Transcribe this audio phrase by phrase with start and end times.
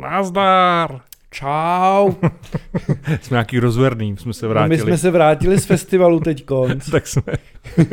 [0.00, 1.00] Nazdar!
[1.30, 2.12] Čau.
[3.20, 4.76] jsme nějaký rozverný, jsme se No, vrátili.
[4.76, 6.86] my jsme se vrátili z festivalu teď konc.
[6.90, 7.22] tak jsme,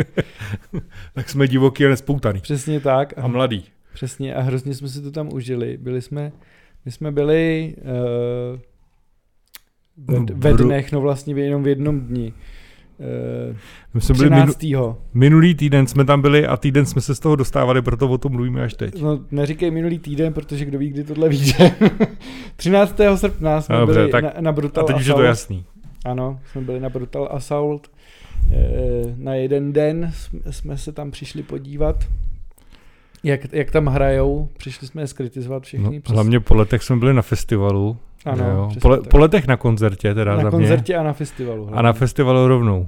[1.13, 2.39] tak jsme divoký a nespoutaný.
[2.41, 3.13] Přesně tak.
[3.17, 3.65] A mladý.
[3.93, 5.77] Přesně a hrozně jsme si to tam užili.
[5.77, 6.31] Byli jsme,
[6.85, 8.59] my jsme byli uh,
[9.97, 12.33] ve, ve Bru- dnech, no vlastně jenom v jednom dni.
[13.93, 14.97] My jsme byli minu, 13.
[15.13, 18.31] minulý týden jsme tam byli a týden jsme se z toho dostávali, proto o tom
[18.31, 19.01] mluvíme až teď.
[19.01, 21.71] No, neříkej minulý týden, protože kdo ví, kdy tohle vyjde.
[22.55, 22.95] 13.
[23.15, 25.65] srpna jsme Dobře, byli tak- na, na A Brutal teď už je to jasný.
[26.05, 27.87] Ano, jsme byli na Brutal Assault.
[28.51, 28.55] Eh,
[29.17, 30.11] Na jeden den
[30.49, 31.95] jsme- se tam přišli podívat,
[33.23, 34.49] jak, jak tam hrajou.
[34.57, 35.99] Přišli jsme je skritizovat No, všechny.
[36.01, 37.97] přes- hlavně po letech jsme byli na festivalu.
[38.25, 38.71] Ano, jo.
[38.81, 41.57] Po, le, po letech na koncertě teda na za koncertě a na festivalu.
[41.63, 41.67] mě.
[41.67, 41.85] A hlavně.
[41.85, 42.87] na festivalu rovnou.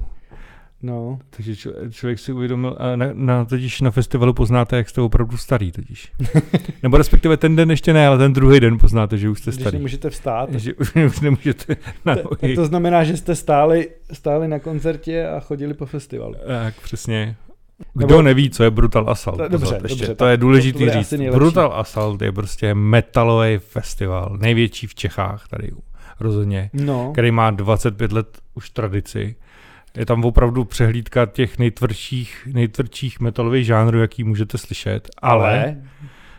[0.82, 5.00] No, Takže č- člověk si uvědomil, a na, na, totiž na festivalu poznáte, jak jste
[5.00, 6.12] opravdu starý totiž.
[6.82, 9.60] Nebo respektive ten den ještě ne, ale ten druhý den poznáte, že už jste když
[9.60, 9.76] starý.
[9.76, 14.58] nemůžete vstát, Že už, už nemůžete na to, to znamená, že jste stáli, stáli na
[14.58, 16.34] koncertě a chodili po festivalu.
[16.46, 17.36] Tak, přesně.
[17.94, 19.38] Kdo Nebo- neví, co je Brutal Assault?
[19.38, 21.14] To- Pozor, dobře, ještě, dobře, to je to důležitý bude říct.
[21.32, 25.70] Brutal Assault je prostě metalový festival, největší v Čechách tady
[26.20, 29.36] rozhodně, No, který má 25 let už tradici.
[29.96, 35.76] Je tam opravdu přehlídka těch nejtvrdších, nejtvrdších metalových žánrů, jaký můžete slyšet, ale,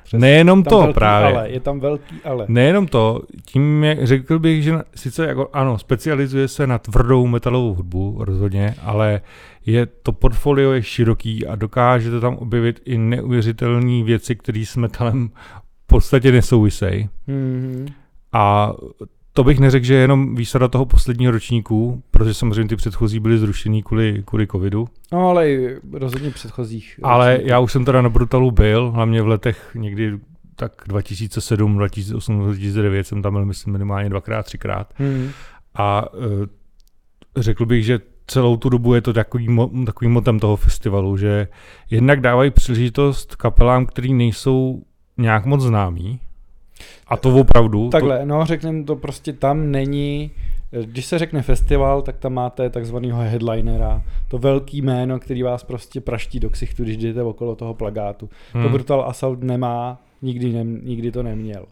[0.09, 0.19] Přesně.
[0.19, 1.37] nejenom to velký právě.
[1.37, 2.45] Ale, je tam velký ale.
[2.47, 7.73] Nejenom to, tím je, řekl bych, že sice jako, ano, specializuje se na tvrdou metalovou
[7.73, 9.21] hudbu rozhodně, ale
[9.65, 15.29] je to portfolio je široký a dokážete tam objevit i neuvěřitelné věci, které s metalem
[15.83, 17.09] v podstatě nesouvisejí.
[17.27, 17.87] Mhm.
[18.33, 18.73] A
[19.33, 23.37] to bych neřekl, že je jenom výsada toho posledního ročníku, protože samozřejmě ty předchozí byly
[23.37, 24.87] zrušený kvůli, kvůli covidu.
[25.11, 26.99] No ale i rozhodně předchozích.
[27.03, 27.49] Ale ročníků.
[27.49, 30.19] já už jsem teda na Brutalu byl, hlavně v letech někdy
[30.55, 34.93] tak 2007, 2008, 2009 jsem tam byl, myslím, minimálně dvakrát, třikrát.
[34.99, 35.29] Mhm.
[35.75, 40.55] A e, řekl bych, že celou tu dobu je to takový, mo, takový motem toho
[40.55, 41.47] festivalu, že
[41.89, 44.83] jednak dávají příležitost kapelám, který nejsou
[45.17, 46.19] nějak moc známí.
[47.07, 47.89] A to opravdu.
[47.89, 50.31] Takhle, no řekneme to prostě tam není,
[50.85, 56.01] když se řekne festival, tak tam máte takzvaného headlinera, to velký jméno, který vás prostě
[56.01, 58.27] praští do ksichtu, když jdete okolo toho plagátu.
[58.27, 58.71] To, To hmm.
[58.71, 61.65] Brutal Assault nemá, nikdy, ne, nikdy to neměl.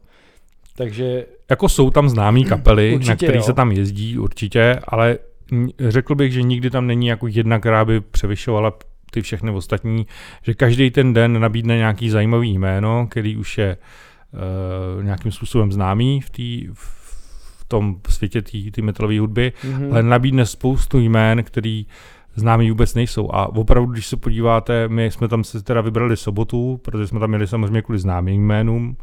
[0.75, 3.44] Takže Jako jsou tam známý kapely, Určitě na který jo.
[3.44, 5.17] se tam jezdí určitě, ale
[5.79, 8.73] řekl bych, že nikdy tam není jako jedna, která by převyšovala
[9.12, 10.07] ty všechny ostatní,
[10.44, 13.84] že každý ten den nabídne nějaký zajímavý jméno, který už je uh,
[15.01, 19.87] nějakým způsobem známý v, tý, v tom světě té metalové hudby, mhm.
[19.91, 21.85] ale nabídne spoustu jmén, který
[22.35, 23.29] známí vůbec nejsou.
[23.33, 27.29] A opravdu, když se podíváte, my jsme tam se teda vybrali sobotu, protože jsme tam
[27.29, 28.97] měli samozřejmě kvůli známým jménům,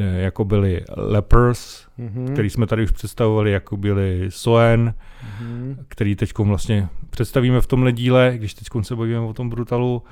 [0.00, 2.28] eh, jako byli Lepers, mhm.
[2.32, 4.94] který jsme tady už představovali, jako byli Soen,
[5.40, 5.76] Mhm.
[5.88, 10.02] který teď vlastně představíme v tomhle díle, když teď se bavíme o tom Brutalu,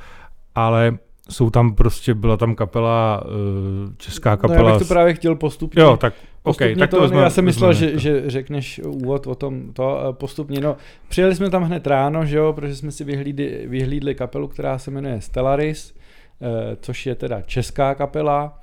[0.54, 0.98] ale
[1.30, 4.70] jsou tam prostě, byla tam kapela, eh, česká No, kapela.
[4.70, 5.82] já bych to právě chtěl postupně.
[5.82, 7.98] Jo, tak Postupně OK, tak to, to, vezmeme, já jsem myslel, že, to.
[7.98, 10.60] že řekneš úvod o tom to eh, postupně.
[10.60, 10.76] No,
[11.08, 14.90] přijeli jsme tam hned ráno, že jo, protože jsme si vyhlídli, vyhlídli kapelu, která se
[14.90, 15.94] jmenuje Stellaris,
[16.42, 18.60] eh, což je teda česká kapela.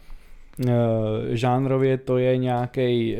[1.30, 3.18] Žánrově to je nějaký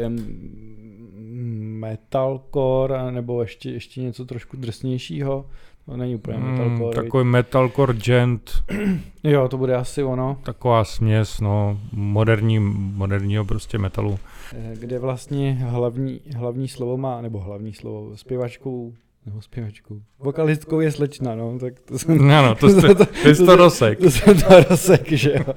[1.82, 5.46] metalcore, nebo ještě, ještě něco trošku drsnějšího.
[5.86, 6.96] To není úplně Mm, metalcore.
[7.04, 8.52] takový metalcore gent,
[9.24, 10.38] Jo, to bude asi ono.
[10.44, 12.60] taková směs, no, moderní,
[12.96, 14.20] moderního prostě metalu.
[14.56, 18.94] Eh, kde vlastně hlavní, hlavní slovo má, nebo hlavní slovo, zpěvačkou,
[19.26, 23.46] nebo zpěvačkou, vokalistkou je slečna, no, tak to jsem, Ano, to, jste, to, to, to,
[23.46, 24.00] to dosek.
[24.00, 25.54] to jsem to rozsek, že jo.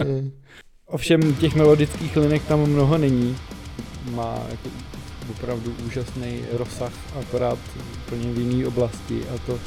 [0.00, 0.30] Eh,
[0.86, 3.36] Ovšem těch melodických linek tam mnoho není,
[4.14, 4.68] má jako
[5.30, 7.58] opravdu úžasný rozsah, akorát
[8.06, 9.58] úplně v jiné oblasti, a to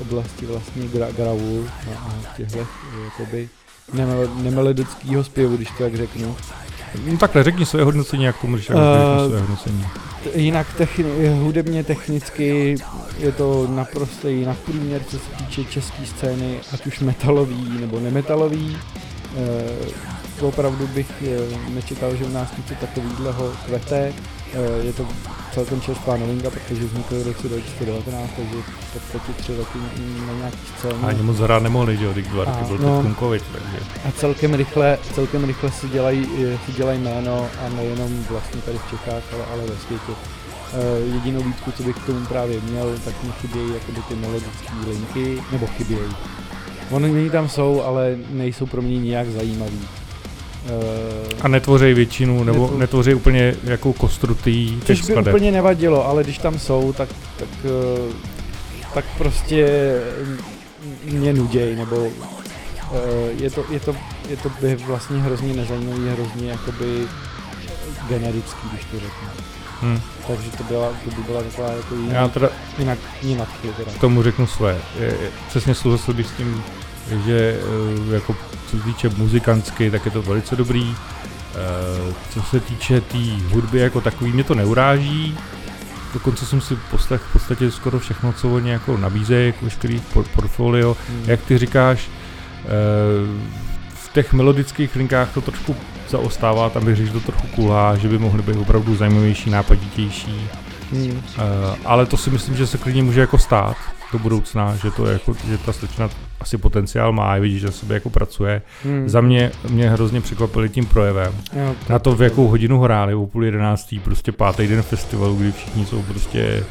[0.00, 2.58] oblasti vlastně gra, gravu a, a těchto
[3.04, 3.48] jakoby
[3.94, 6.36] nemelo- nemelodického zpěvu, když to tak řeknu.
[7.10, 9.86] No takhle, řekni své hodnocení, jak tomu, když uh, Eh, své hodnocení.
[10.34, 12.76] Jinak techni- hudebně technicky
[13.18, 18.76] je to naprosto jinak průměr, co se týče české scény, ať už metalový nebo nemetalový.
[20.40, 24.12] E, opravdu bych e, nečekal, že u nás něco takového kvete.
[24.54, 25.06] E, je to
[25.52, 29.78] celkem čerstvá novinka, protože vznikl v roce 2019, takže v podstatě tři roky
[30.26, 30.58] na nějaký.
[31.02, 33.02] A ani moc hrát nemohli, že jo, ty dva roky byl no.
[33.02, 33.78] teď covid, takže.
[34.08, 38.78] A celkem rychle, celkem rychle si dělají, eh, si dělají jméno a nejenom vlastně tady
[38.78, 40.12] v Čechách, ale, ale ve světě.
[40.12, 44.72] Uh, jedinou výtku, co bych k tomu právě měl, tak mi chybějí jakoby ty melodické
[44.88, 46.16] linky, nebo chybějí.
[46.90, 49.88] Ony tam jsou, ale nejsou pro mě nijak zajímavý.
[50.66, 55.34] Uh, A netvoří většinu, nebo Netvo- netvoří úplně jako kostru tý těch což by skladeb.
[55.34, 57.08] úplně nevadilo, ale když tam jsou, tak,
[57.38, 58.12] tak, uh,
[58.94, 59.66] tak prostě
[61.04, 62.10] mě nuděj, nebo uh,
[63.40, 63.96] je to, je to,
[64.28, 67.06] je to by vlastně hrozně nezajímavý, hrozně jakoby
[68.08, 69.28] generický, když to řeknu.
[69.82, 70.00] Hm.
[70.26, 72.48] Takže to byla, to by byla taková jako jinak, Já teda
[72.78, 73.92] jinak, jinak teda.
[73.92, 74.78] k tomu řeknu svoje.
[75.00, 76.62] Je- je- Přesně souhlasil bych s tím,
[77.26, 77.60] že
[78.10, 78.36] eh, jako
[78.70, 80.94] co se týče muzikantsky, tak je to velice dobrý.
[81.54, 85.38] Eh, Co se týče té tý hudby jako takový, mě to neuráží.
[86.14, 90.28] Dokonce jsem si poslech v podstatě skoro všechno, co oni jako nabízejí, jako veškerý por-
[90.34, 90.96] portfolio.
[91.08, 91.22] Hmm.
[91.26, 92.08] Jak ty říkáš,
[92.64, 92.66] eh,
[93.94, 95.76] v těch melodických linkách to trošku
[96.08, 100.48] zaostává, tam bych řekl, že to trochu kulhá, že by mohly být opravdu zajímavější, nápaditější.
[100.92, 101.22] Hmm.
[101.84, 103.76] Ale to si myslím, že se klidně může jako stát
[104.12, 106.08] do budoucna, že to je jako, že ta slečna
[106.40, 108.62] asi potenciál má, vidíš, že na sobě jako pracuje.
[108.84, 109.08] Hmm.
[109.08, 111.34] Za mě, mě hrozně překvapili tím projevem.
[111.52, 115.52] Jo, Na to, v jakou hodinu hráli, o půl jedenáctý, prostě pátý den festivalu, kdy
[115.52, 116.64] všichni jsou prostě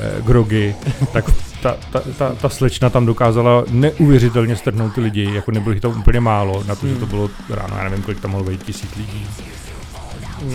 [0.00, 0.74] eh, grogy,
[1.12, 1.24] tak
[1.62, 5.98] ta, ta, ta, ta slečna tam dokázala neuvěřitelně strhnout ty lidi, jako nebylo jich tam
[6.00, 7.08] úplně málo, na to, že to Hmm.
[7.08, 9.26] bylo ráno, já nevím, kolik tam mohlo být, tisíc lidí,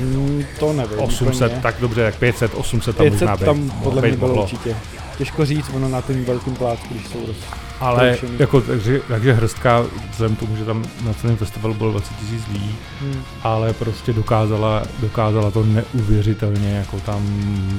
[0.02, 1.00] Mm, to nevím.
[1.00, 1.62] 800, úplně.
[1.62, 4.44] tak dobře, jak 500, 800 tam 500 možná být, tam podle mě bylo mohlo.
[4.44, 4.76] určitě.
[5.18, 7.36] Těžko říct, ono na tom velkém plátku, když jsou roz...
[7.80, 12.44] Ale jako, takže, takže hrstka, vzhledem tomu, že tam na celém festivalu bylo 20 000
[12.54, 13.22] lidí, Hmm.
[13.44, 17.22] ale prostě dokázala, dokázala to neuvěřitelně jako tam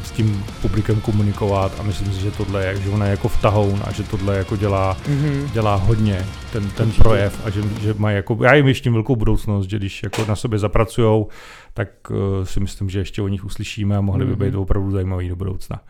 [0.05, 3.81] s tím publikem komunikovat a myslím si, že tohle je, že ona je jako vtahoun
[3.85, 5.51] a že tohle jako dělá, Mm-hmm.
[5.53, 7.03] dělá hodně ten, ten Určitě.
[7.03, 10.37] projev a že, že mají jako, já jim ještě velkou budoucnost, že když jako na
[10.37, 11.29] sobě zapracujou,
[11.75, 14.41] tak uh, si myslím, že ještě o nich uslyšíme a mohli by Mhm.
[14.41, 15.81] být opravdu zajímavý do budoucna.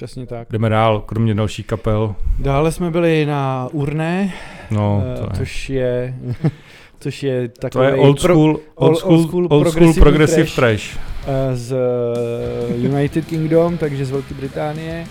[0.00, 0.48] Přesně tak.
[0.50, 4.32] Jdeme dál, kromě dalších kapel, Dále jsme byli na Urné,
[4.70, 6.14] no eh, to je, což je...
[7.00, 10.54] Což je to takový je old school, old school, old school, progresivní progressive trash.
[10.54, 10.98] trash.
[11.26, 15.06] eh, z eh, United Kingdom, takže z Velké Británie.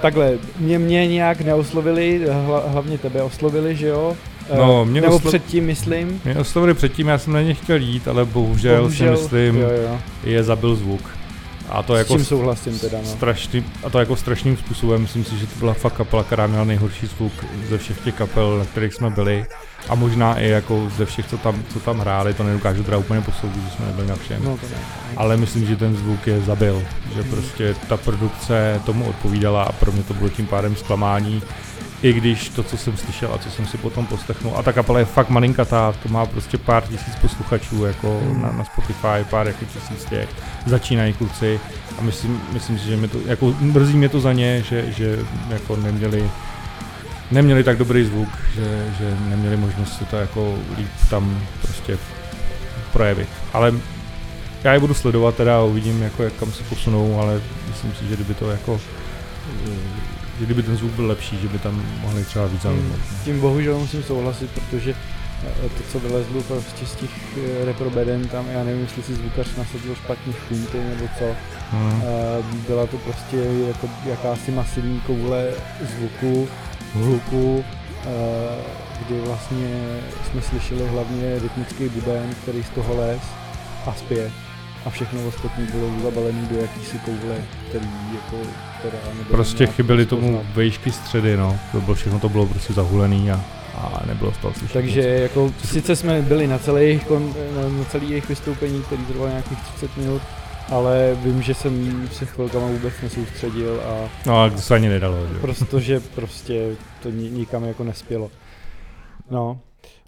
[0.00, 4.16] Takhle, mě, mě nějak neoslovili, hla, hlavně tebe oslovili, že jo?
[4.56, 6.20] No, mě Nebo oslo- předtím, myslím.
[6.24, 9.68] Mě oslovili předtím, já jsem na ně chtěl jít, ale bohužel, bohužel si myslím, jo,
[9.70, 9.98] jo.
[10.24, 11.21] je zabil zvuk.
[11.72, 13.08] A to S jako čím souhlasím teda, no.
[13.08, 16.64] strašný, a to jako strašným způsobem, myslím si, že to byla fakt kapela, která měla
[16.64, 17.32] nejhorší zvuk
[17.68, 19.46] ze všech těch kapel, na kterých jsme byli.
[19.88, 23.20] A možná i jako ze všech, co tam, co tam hráli, to nedokážu teda úplně
[23.20, 24.44] posoudit, že jsme nebyli na všem.
[24.44, 24.58] No.
[25.16, 26.82] Ale myslím, že ten zvuk je zabil,
[27.14, 31.42] že prostě ta produkce tomu odpovídala a pro mě to bylo tím pádem zklamání.
[32.02, 34.98] I když to, co jsem slyšel a co jsem si potom poslechnul, a ta kapela
[34.98, 38.42] je fakt malinkatá, to má prostě pár tisíc posluchačů jako Hmm.
[38.42, 40.28] na, na Spotify, pár jako tisíc těch,
[40.66, 41.60] začínají kluci
[41.98, 45.18] a myslím, myslím si, že mě to, jako mrzí mě to za ně, že, že
[45.50, 46.30] jako neměli
[47.30, 51.98] neměli tak dobrý zvuk, že, že neměli možnost si to jako líp tam prostě
[52.92, 53.28] projevit.
[53.52, 53.72] Ale
[54.64, 58.08] já je budu sledovat teda a uvidím, jako, jak kam se posunou, ale myslím si,
[58.08, 58.80] že kdyby to jako
[60.44, 62.92] kdyby ten zvuk byl lepší, že by tam mohli třeba víc Hmm.
[63.20, 64.94] S tím bohužel musím souhlasit, protože
[65.46, 69.56] eh, to, co vylezlo prostě z těch eh, reprobeden, tam já nevím, jestli si zvukař
[69.56, 71.24] nasadil špatně šunty nebo co,
[71.70, 72.02] Hmm.
[72.02, 73.36] Eh, byla to prostě
[73.68, 75.50] jako jakási masivní koule
[75.96, 76.48] zvuku,
[76.94, 77.64] hluku,
[79.06, 80.00] kdy vlastně
[80.30, 83.22] jsme slyšeli hlavně rytmický buben, který z toho les
[83.86, 84.32] a zpěv.
[84.86, 87.36] A všechno ostatní bylo zabalené do jakýsi koule,
[87.68, 88.36] který jako
[88.82, 88.98] teda
[89.30, 91.58] Prostě chyběly tomu vejšky středy, no.
[91.72, 94.72] To bylo všechno to bylo prostě zahulený a, a nebylo z toho slyšet.
[94.72, 95.20] Takže moc.
[95.20, 97.34] jako sice jsme byli na celé jejich, kon,
[97.78, 100.22] na, celý jejich vystoupení, který trvalo nějakých 30 minut,
[100.68, 105.16] ale vím, že jsem se chvilkama vůbec nesoustředil a No a to se ani nedalo,
[105.32, 105.40] že?
[105.40, 108.30] protože prostě to ni, nikam jako nespělo.
[109.30, 109.60] No.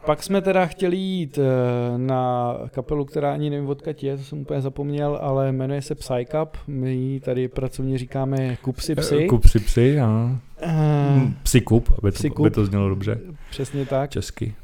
[0.06, 4.38] Pak jsme teda chtěli jít eh, na kapelu, která ani nevím odkud je, to jsem
[4.40, 6.56] úplně zapomněl, ale jmenuje se Psycup.
[6.66, 9.25] My jí tady pracovně říkáme Kupsy psy.
[9.25, 10.38] Eh, Kup si psy, ano.
[10.61, 11.34] Eh, Hmm.
[11.42, 13.18] Psi kup, aby to, Psi aby to znělo dobře.
[13.50, 14.11] Přesně tak.
[14.11, 14.54] Česky.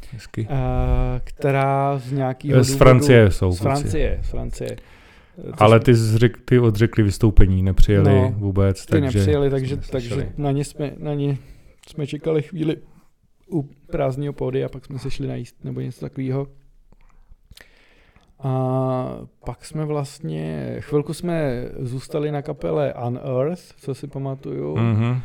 [0.41, 3.59] Eh, která z nějakého Z Francie jsou Z.
[3.61, 4.77] Francie, z Francie.
[5.43, 8.87] To Ale ty, zřek, ty odřekli vystoupení, nepřijeli No, vůbec.
[8.87, 11.37] ty takže nepřijeli, takže, takže na, ně jsme, na ně
[11.89, 12.77] jsme čekali chvíli
[13.53, 16.47] u prázdného pódy a pak jsme se šli najíst nebo něco takového.
[18.43, 24.83] A pak jsme vlastně, chvilku jsme zůstali na kapele Unearth, co si pamatuju, mm.
[24.93, 25.21] Mhm.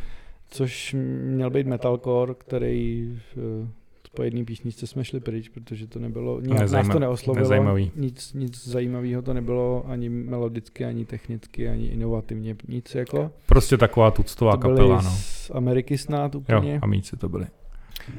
[0.50, 3.68] což měl být metalcore, který eh,
[4.16, 7.92] po jedné písničce jsme šli pryč, protože to nebylo, nějak nás Nezajíma- to neoslovilo, nezajímavý.
[7.96, 13.32] nic, nic zajímavého to nebylo, ani melodicky, ani technicky, ani inovativně, nic jako.
[13.46, 15.10] Prostě taková tuctová to kapela, no.
[15.12, 16.80] z Ameriky snad Jo, úplně.
[16.82, 17.46] amíci to byli.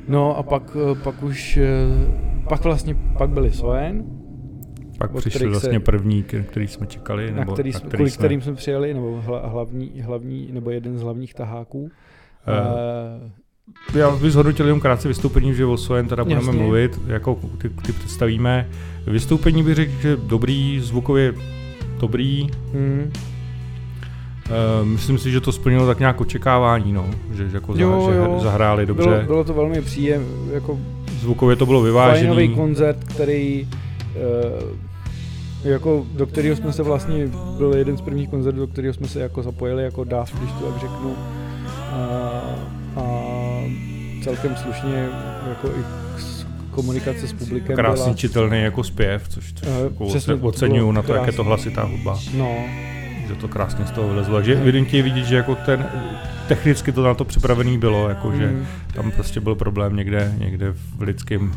[0.08, 1.64] No a pak, eh, pak už, eh,
[2.48, 4.04] pak vlastně, pak byli Soen,
[4.98, 8.10] Pak přišli kterých se- vlastně první, který jsme čekali, na nebo který, na který kvůli
[8.10, 11.90] jsme, kterým jsme přijeli, nebo hla, hlavní, hlavní, nebo jeden z hlavních taháků.
[12.46, 16.60] Eh, Já bych zhodnotil jenom krátce vystoupení, že o Soen teda budeme Jasně.
[16.62, 18.68] mluvit, jako ty, ty představíme.
[19.06, 21.34] Vystoupení bych řekl, že dobrý, zvukově
[22.00, 22.46] dobrý.
[22.72, 23.12] hmm,
[24.82, 27.06] Uh, myslím si, že to splnilo tak nějak očekávání, no.
[27.34, 28.40] Že, že, jako Jo, za, že jo.
[28.42, 29.08] zahráli dobře.
[29.08, 30.78] bylo, bylo to velmi příjem, jako
[31.20, 32.54] Zvukově to bylo fajnový vyvážený.
[32.54, 33.68] koncert, který
[34.16, 39.08] eh, jako, do kterého jsme se vlastně, byl jeden z prvních koncertů, do kterého jsme
[39.08, 41.14] se jako zapojili jako dáv, když to tak řeknu.
[41.92, 41.96] A,
[42.96, 43.02] a
[44.24, 45.08] celkem slušně
[45.48, 45.82] jako i
[46.70, 48.16] komunikace s publikem Krásně byla.
[48.16, 51.48] čitelný jako zpěv, což, což Eh, jako přesně, oceňuju na to, jak je to krásný.
[51.48, 52.18] hlasitá hudba.
[52.36, 52.56] No,
[53.28, 54.34] Že to krásně z toho vylezlo.
[54.36, 55.86] Takže evidentně je vidět, že jako ten,
[56.48, 60.72] technicky to na to připravený bylo, jako že mm, tam prostě byl problém někde, někde
[60.72, 61.50] v lidském,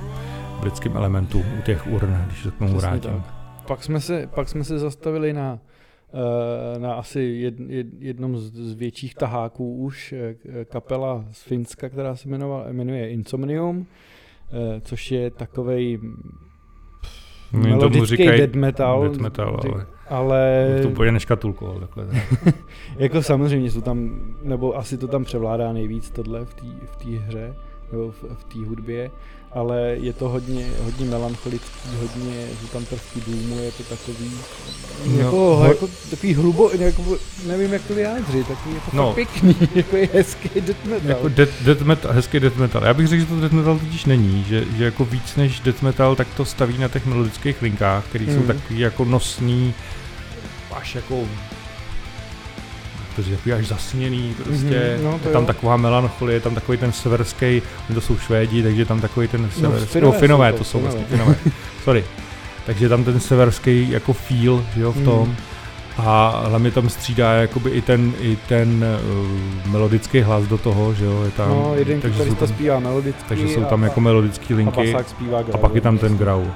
[0.60, 3.12] v lidském elementu u těch urn, když se k tomu Přesně vrátím.
[3.12, 3.34] tak.
[3.68, 5.60] Pak jsme se, pak jsme se zastavili na,
[6.76, 10.36] eh, na asi jed, jed, jednom z, z větších taháků už, eh,
[10.66, 16.00] kapela z Finska, která se jmenovala, jmenuje Insomnium, eh, což je takovej
[17.54, 22.08] Oni tomu říkají death metal, death metal, ale ale to úplně neškatulkoval takhle.
[22.98, 24.10] jako samozřejmě jsou tam,
[24.44, 27.56] nebo asi to tam převládá nejvíc tohle v té v hře,
[27.92, 29.12] nebo v, v té hudbě,
[29.52, 34.32] ale je to hodně, hodně melancholický, hodně, jsou tam prvky důmu, je to takový,
[35.08, 37.04] No, jako, ho- jako takový hlubo, jako,
[37.48, 39.14] nevím jak to vyjádřit, takový jako No.
[39.14, 41.10] pěkný, jako je hezký death metal.
[41.10, 42.84] Jako death, death metal, hezký death metal.
[42.86, 45.82] Já bych řekl, že to death metal totiž není, že, že jako víc než death
[45.82, 48.48] metal, tak to staví na těch melodických linkách, které jsou Mhm.
[48.48, 49.74] takový jako nosný,
[50.72, 51.24] až jako
[53.24, 55.48] to je takový až zasněný prostě, Mhm, no, je tam jo.
[55.48, 57.46] taková melancholie, je tam takový ten severský,
[57.90, 60.80] oni to jsou Švédi, takže tam takový ten severský, Finové no, finové to, to jsou
[60.80, 61.36] vlastně Finové.
[61.84, 62.04] sorry.
[62.66, 65.36] Takže tam ten severský jako feel, že jo, v tom.
[65.98, 68.86] A hlavně tam střídá jakoby i ten, i ten
[69.66, 72.80] uh, melodický hlas do toho, že jo, je tam, no, jeden takže jsou tam, zpívá
[72.80, 75.76] melodicky takže jsou a- tam jako melodické a, a linky basák zpívá a grál, pak
[75.76, 76.48] je tam ten growl.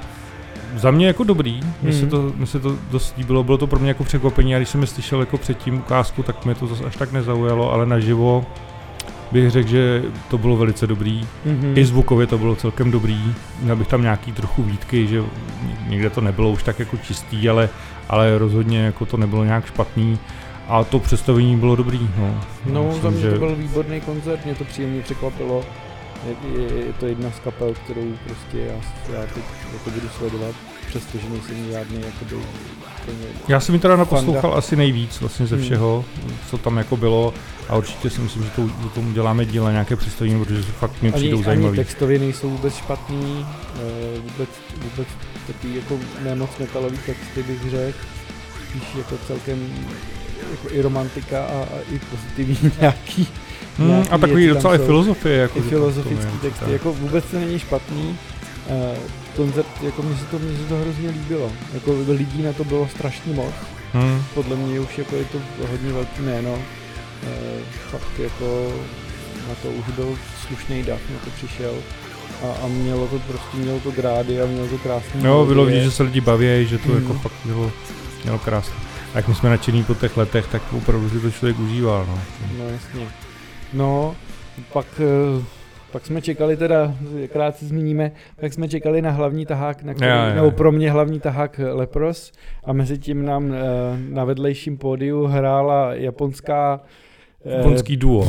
[0.76, 2.10] Za mě jako dobrý, mně se Mhm.
[2.10, 4.82] to, mně se to dost líbilo, bylo to pro mě jako překvapení a když jsem
[4.82, 8.46] je slyšel jako předtím ukázku, tak mě to zase až tak nezaujalo, ale naživo
[9.32, 11.28] bych řekl, že to bylo velice dobrý.
[11.46, 11.74] Mhm.
[11.78, 13.22] I zvukově to bylo celkem dobrý.
[13.62, 15.24] Měl bych tam nějaký trochu výtky, že
[15.88, 17.70] někde to nebylo už tak jako čistý, ale,
[18.10, 20.20] ale rozhodně jako to nebylo nějak špatný.
[20.68, 22.10] A to představení bylo dobrý.
[22.20, 25.64] No, No, Myslím, za mě že- to byl výborný koncert, mě to příjemně překvapilo.
[26.28, 28.74] Je, je, je to jedna z kapel, kterou prostě já,
[29.14, 30.56] já teď jako budu sledovat,
[30.88, 34.04] přestože nejsem žádný jakoby úplně Já jsem mi teda Fanda.
[34.12, 35.66] naposlouchal asi nejvíc vlastně ze Hmm.
[35.66, 36.06] všeho,
[36.50, 37.34] co tam jako bylo
[37.70, 41.08] a určitě si myslím, že to, o tom děláme díle nějaké představení, protože fakt mi
[41.10, 41.78] ani, přijdou ani zajímavý.
[41.78, 44.50] textově nejsou vůbec špatný, eh, vůbec,
[44.84, 45.08] vůbec
[45.48, 47.98] takový jako nemoc metalový texty bych řekl,
[48.70, 49.74] spíš jako celkem
[50.52, 53.28] jako i romantika a, a i pozitivní nějaký,
[53.78, 55.38] Hmm, a takový docela i filozofie.
[55.38, 56.70] Jako i filozofický to je, texty, tak.
[56.70, 58.18] jako vůbec to není špatný.
[58.70, 58.98] Eh,
[59.36, 61.52] koncert, jako mně se to, mně se to hrozně líbilo.
[61.74, 63.54] Jako lidí na to bylo strašně moc.
[63.94, 64.24] Hmm.
[64.34, 65.38] Podle mě už jako je to
[65.72, 66.60] hodně velký jméno.
[67.28, 67.60] Eh,
[67.92, 68.74] fakt jako
[69.50, 71.74] na to už byl slušný dav, na to přišel.
[72.44, 75.24] A, a mělo to prostě, mělo to grády a mělo to krásný.
[75.26, 77.02] Jo, bylo vidět, že se lidi baví, že to Hmm.
[77.02, 77.72] jako fakt bylo,
[78.24, 78.76] mělo krásné.
[79.14, 82.06] A jak my jsme nadšený po těch letech, tak opravdu si to člověk užíval.
[82.10, 82.20] No.
[82.58, 83.08] No jasně.
[83.74, 84.16] No,
[84.74, 85.44] pak, eh,
[85.92, 86.94] pak jsme čekali teda,
[87.34, 88.12] krátce zmíníme,
[88.42, 90.36] pak jsme čekali na hlavní tahák, na který, Jo, jo.
[90.36, 92.32] nebo pro mě hlavní tahák Lepros
[92.66, 93.58] a mezi tím nám eh,
[94.10, 96.80] na vedlejším pódiu hrála japonská
[97.46, 98.28] eh, Japonský duo.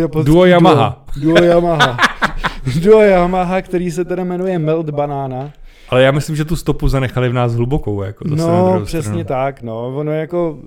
[0.00, 1.04] japonský Duo Yamaha.
[1.22, 1.96] Duo, duo Yamaha.
[2.82, 5.52] duo Yamaha, který se teda jmenuje Melt Banana.
[5.88, 8.02] Ale já myslím, že tu stopu zanechali v nás hlubokou.
[8.02, 9.24] Jako na No, přesně stranu.
[9.24, 9.96] tak, no.
[9.96, 10.58] Ono jako,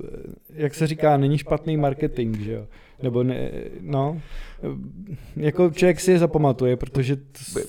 [0.54, 2.62] jak se říká, není špatný marketing, že jo.
[3.04, 3.50] Nebo ne,
[3.82, 4.18] no,
[5.38, 7.22] jako člověk si je zapamatuje, protože t-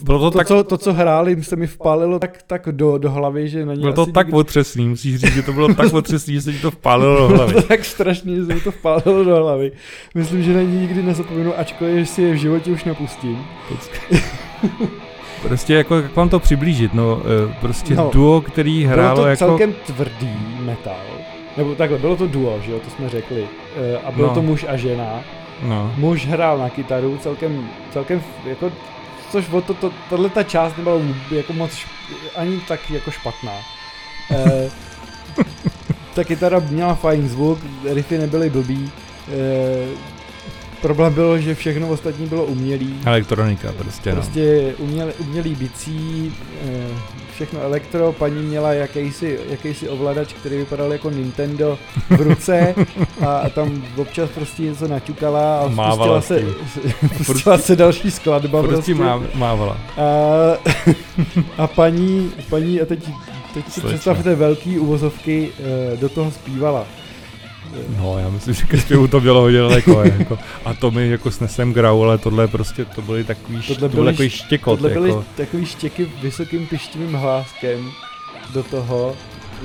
[0.02, 3.10] Bylo to, to, tak, co, to, co hráli, se mi vpálilo tak, tak do, do
[3.10, 5.74] hlavy, že na ně bylo to asi tak nikdy- otřesný, musíš říct, že to bylo
[5.74, 7.54] tak otřesný, že se ti to vpálilo do Bylo hlavy.
[7.54, 9.72] to tak strašně, že se mi to vpálilo do hlavy.
[10.14, 13.38] Myslím, že na ní nikdy nezapomenu, ačkoliv si je v životě už nepustím.
[15.42, 18.10] Prostě jako, jak vám to přiblížit, no, eh, prostě No.
[18.12, 19.38] duo, který hrálo bylo to jako...
[19.46, 20.96] celkem tvrdý metal.
[21.56, 23.48] Nebo takhle, bylo to duo, že jo, to jsme řekli.
[23.76, 24.34] Eh, A byl No.
[24.34, 25.20] to muž a žena.
[25.62, 25.94] No.
[25.96, 28.72] Muž hrál na kytaru, celkem, celkem jako,
[29.32, 30.96] což o to, to, tohle ta část nebyla
[31.30, 33.52] jako moc, šp- ani tak jako špatná.
[34.30, 34.70] E,
[36.14, 37.58] ta kytara měla fajn zvuk,
[37.94, 38.90] riffy nebyly blbý,
[39.32, 39.86] e,
[40.82, 43.00] problém byl, že všechno ostatní bylo umělý.
[43.04, 44.16] Elektronika prostě, no.
[44.16, 46.32] Prostě umělý, umělý bicí,
[46.64, 46.88] eh,
[47.34, 51.78] všechno elektro, paní měla jakýsi, jakýsi ovladač, který vypadal jako Nintendo
[52.10, 52.74] v ruce
[53.26, 56.44] a, a tam občas prostě něco naťukala a Mávala se,
[57.22, 58.62] spustila se další skladba.
[58.62, 58.94] Prostě Prostě.
[58.94, 59.78] má, mávala.
[59.96, 60.04] A,
[61.62, 63.08] a paní, paní, a teď,
[63.54, 66.86] teď si představte velký uvozovky, eh, do toho zpívala.
[67.98, 70.02] No, já myslím, že ke zpěvu to bylo hodně daleko.
[70.18, 70.38] jako.
[70.64, 73.96] A to my jako snesem grau, ale tohle prostě, to byly takový, Tohle tohle to
[73.96, 74.78] byly byl takový štěkot.
[74.78, 75.24] Tohle byly jako.
[75.36, 77.90] takový štěky vysokým pištivým hláskem
[78.54, 79.16] do toho,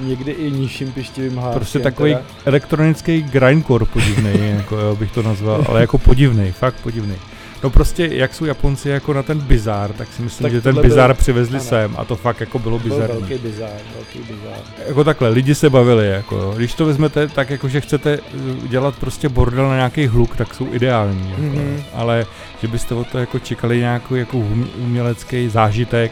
[0.01, 1.59] někdy i nižším pištivým hláskem.
[1.59, 2.25] Prostě takový teda.
[2.45, 7.15] elektronický grindcore podivný, jako jo, bych to nazval, ale jako podivný, fakt podivný.
[7.63, 10.73] No prostě, jak jsou Japonci jako na ten bizár, tak si myslím, Tak že ten
[10.73, 11.65] byl- bizár přivezli ano.
[11.65, 13.19] sem a to fakt jako bylo Byl bizarní.
[13.19, 14.59] velký bizár, velký bizár.
[14.87, 16.53] Jako takhle, lidi se bavili, jako jo.
[16.57, 20.53] Když to vezmete tak, jako že chcete uh, dělat prostě bordel na nějaký hluk, tak
[20.53, 21.83] jsou ideální, jako, Mhm.
[21.93, 22.25] ale
[22.61, 26.11] že byste od toho jako čekali nějaký jako um- umělecký zážitek,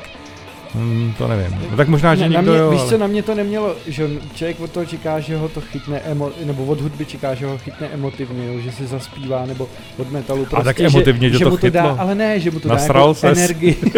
[0.77, 1.59] hm, to nevím.
[1.71, 2.89] No tak možná, že Ne, na někdo mě, jo, víš ale...
[2.89, 6.31] co, na mě to nemělo, že člověk od toho čeká, že ho to chytne, emo,
[6.45, 10.45] nebo od hudby čeká, že ho chytne emotivně, jo, že se zaspívá, nebo od metalu
[10.45, 13.03] prostě, tak emotivně, že že to mu to dá, ale ne, že mu to Nasral
[13.03, 13.37] dá jako ses.
[13.37, 13.77] energii.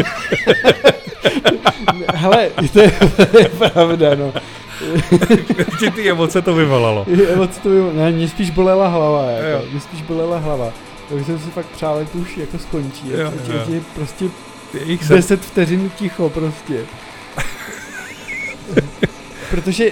[2.15, 2.91] Hele, to je,
[3.31, 4.33] to je pravda, no.
[5.79, 7.05] ti ty emoce to vyvolalo.
[7.33, 9.37] Emoce to bylo, ne, mě spíš bolela hlava, Jo.
[9.47, 10.71] jako, mě spíš bolela hlava.
[11.09, 13.81] Takže jsem si fakt přál, jak to už jako skončí, Jo, jo.
[13.95, 14.25] prostě
[14.73, 15.13] Jejich se...
[15.15, 16.85] 10 vteřin ticho prostě.
[19.49, 19.91] Protože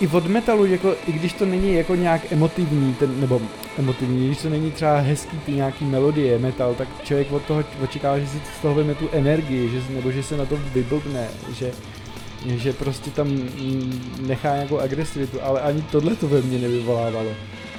[0.00, 3.40] i- od metalu, jako, i když to není jako nějak emotivní, ten, nebo
[3.78, 8.18] emotivní, když to není třeba hezký ty nějaký melodie, metal, tak člověk od toho očekává,
[8.18, 11.72] že si z toho vezme tu energii, že, nebo že se na to vyblbne, že,
[12.46, 17.30] že prostě tam mm, nechá nějakou agresivitu, ale ani tohle to ve mně nevyvolávalo.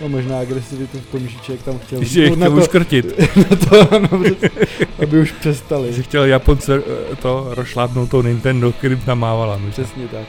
[0.01, 3.05] No možná agresivitu v tom, že člověk tam chtěl Že je na, chtěl to, uškrtit,
[3.37, 4.49] na to, prostě,
[5.03, 5.93] aby už přestali.
[5.93, 6.75] že chtěl Japonce
[7.11, 9.57] eh, to rozšlápnout to Nintendo, kterým tam mávala.
[9.57, 9.71] no.
[9.71, 10.27] Přesně tak.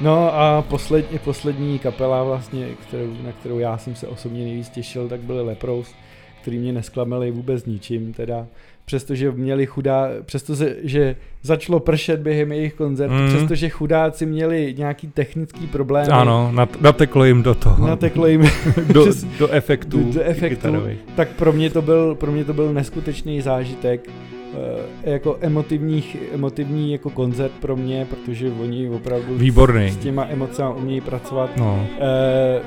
[0.00, 5.08] No a poslední, poslední kapela vlastně, kterou, na kterou já jsem se osobně nejvíc těšil,
[5.08, 5.94] tak byly Leprous,
[6.42, 8.46] který mě nesklamali vůbec ničím, teda
[8.84, 13.28] přestože měli chudá, přestože že začalo pršet během jejich koncertu, Mm.
[13.28, 16.06] přestože chudáci měli nějaký technický problém.
[16.12, 17.86] Ano, nat- nateklo jim do toho.
[17.86, 18.42] Nateklo jim,
[18.92, 20.12] do, přes- do efektů.
[20.12, 20.48] do efektů.
[20.56, 20.98] kytarových.
[21.16, 24.08] tak pro mě to byl, pro mě to byl neskutečný zážitek,
[24.54, 29.90] eh, jako emotivní, emotivní jako koncert pro mě, protože oni opravdu Výborný.
[29.90, 31.50] s těma emocemi umějí pracovat.
[31.56, 31.86] No.
[32.00, 32.60] Eh,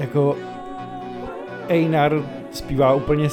[0.00, 0.36] jako
[1.68, 3.28] Einar zpívá úplně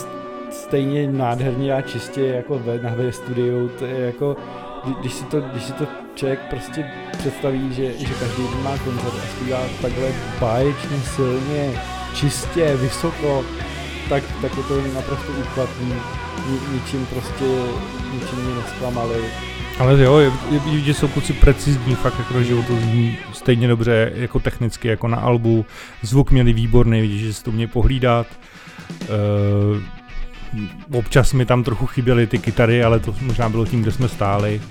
[0.54, 4.38] stejně nádherně a čistě jako ve, na ve studiu, to je jako,
[4.84, 6.86] kdy- když si to, když si to člověk prostě
[7.18, 11.82] představí, že, že každý den má koncert a zpívá takhle báječně, silně,
[12.16, 13.44] čistě, vysoko,
[14.10, 15.94] tak, tak je to naprosto úchvatný.
[16.50, 17.46] Ni, ničím prostě,
[18.14, 19.24] ničím mě nesklamali.
[19.80, 23.68] Ale jo, je, je, vidět, že jsou kluci precizní, fakt jako, že to zní stejně
[23.68, 25.66] dobře jako technicky, jako na albu.
[26.02, 28.28] Zvuk měli výborný, vidíš, že si to mě pohlídat.
[29.02, 30.03] Uh,
[30.94, 34.62] občas mi tam trochu chyběly ty kytary, ale to možná bylo tím, kde jsme stáli,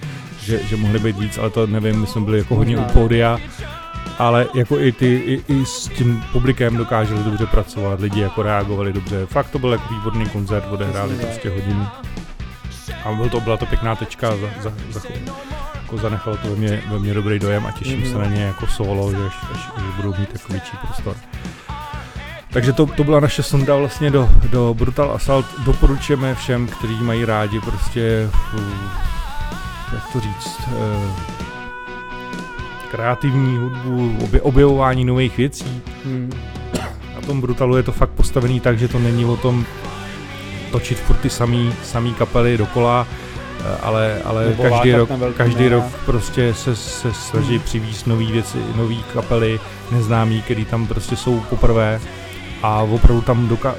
[0.41, 3.39] že, že mohly být víc, ale to nevím, my jsme byli jako hodně u pódia.
[4.19, 8.93] Ale jako i, ty, i, i s tím publikem dokáželi dobře pracovat, lidi jako reagovali
[8.93, 9.27] dobře.
[9.27, 11.87] Fakt to byl jako výborný koncert, odehráli prostě hodinu.
[13.05, 15.01] A byl to, byla to pěkná tečka, za, za, za,
[15.83, 18.13] jako zanechalo to ve mně, ve mně dobrý dojem a těším Mhm.
[18.13, 21.17] se na ně jako solo, že, až, až, až budou mít takový větší prostor.
[22.53, 25.47] Takže to, to byla naše sonda vlastně do, do Brutal Assault.
[25.65, 28.31] Doporučujeme všem, kteří mají rádi prostě,
[29.93, 31.13] jak to říct, uh,
[32.91, 35.83] kreativní hudbu, obje, objevování nových věcí.
[36.05, 36.33] Hmm.
[37.15, 39.65] Na tom Brutalu je to fakt postavený tak, že to není o tom
[40.73, 43.07] točit furt ty samý, samý kapely dokola,
[43.61, 48.59] eh, ale, ale Nebo každý rok, každý rok prostě se, se snaží přivízt nové věci,
[48.77, 49.61] nové kapely,
[49.91, 52.01] neznámý, který tam prostě jsou poprvé
[52.63, 53.75] a opravdu tam doká...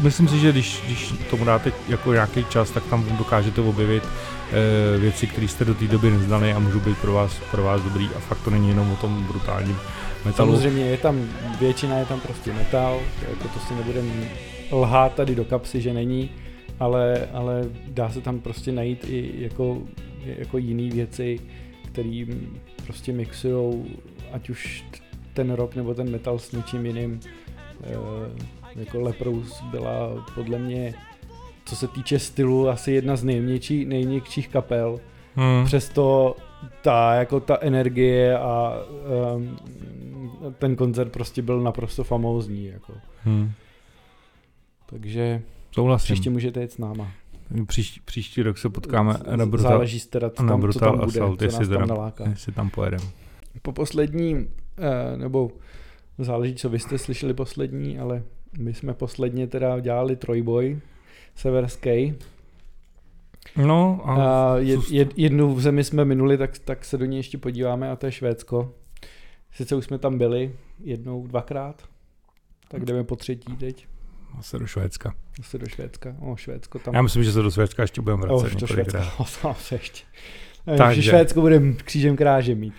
[0.00, 4.98] Myslím si, že když, když tomu dáte jako nějaký čas, tak tam dokážete objevit e,
[4.98, 8.08] věci, které jste do té doby neznali a můžou být pro vás, pro vás dobrý
[8.16, 9.76] a fakt to není jenom o tom brutálním
[10.24, 10.52] metalu.
[10.52, 11.28] Samozřejmě je tam,
[11.60, 14.24] většina je tam prostě metal, jako to si nebudem
[14.72, 16.30] lhát tady do kapsy, že není,
[16.80, 19.82] ale, ale dá se tam prostě najít i jako,
[20.24, 21.40] jako jiný věci,
[21.92, 22.24] které
[22.84, 23.86] prostě mixujou,
[24.32, 24.84] ať už
[25.34, 27.20] ten rock nebo ten metal s něčím jiným.
[27.82, 30.94] E, jako Leprous byla podle mě,
[31.64, 35.00] co se týče stylu, asi jedna z nejměkčí, nejměkčích kapel.
[35.34, 35.64] Hmm.
[35.64, 36.36] Přesto
[36.82, 38.72] ta, jako ta energie a
[39.36, 39.58] um,
[40.58, 42.64] ten koncert prostě byl naprosto famózní.
[42.66, 42.92] Jako.
[43.24, 43.52] Hmm.
[44.86, 46.04] Takže Souhlasím.
[46.04, 47.10] Příště můžete jít s náma.
[47.66, 50.90] Příští, příští rok se potkáme Z- na Brutal, Záleží teda, co na tam, co Brutal
[50.90, 52.28] tam bude, Assault, co jestli tam teda- naláká.
[52.28, 53.04] jestli tam pojedeme.
[53.62, 55.50] Po poslední, eh, nebo
[56.24, 58.22] záleží, co vy jste slyšeli poslední, ale
[58.58, 60.80] my jsme posledně teda dělali trojboj
[61.34, 62.14] severský.
[63.56, 64.14] No a,
[64.52, 67.38] A je, co- jed, jednu v zemi jsme minuli, tak, tak se do ní ještě
[67.38, 68.74] podíváme a to je Švédsko.
[69.52, 70.52] Sice už jsme tam byli
[70.84, 71.82] jednou, dvakrát,
[72.68, 73.86] tak jdeme po třetí teď.
[74.40, 75.14] se do Švédska.
[75.38, 76.16] Zase do Švédska.
[76.20, 76.94] O, Švédsko tam.
[76.94, 78.56] Já myslím, že se do Švédska ještě budeme vracet.
[79.18, 80.04] O, tam se ještě.
[80.64, 80.78] Takže.
[80.78, 82.74] Takže Švédsko budeme křížem krážem mít.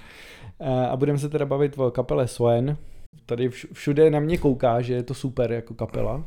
[0.59, 2.77] Eh, A budeme se teda bavit o kapele Swen.
[3.25, 6.25] Tady vš- všude na mě kouká, že je to super jako kapela.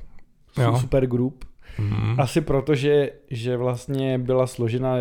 [0.62, 0.78] Jo.
[0.80, 1.44] Super grup.
[1.78, 2.20] Mm.
[2.20, 4.96] Asi proto, že, že vlastně byla složena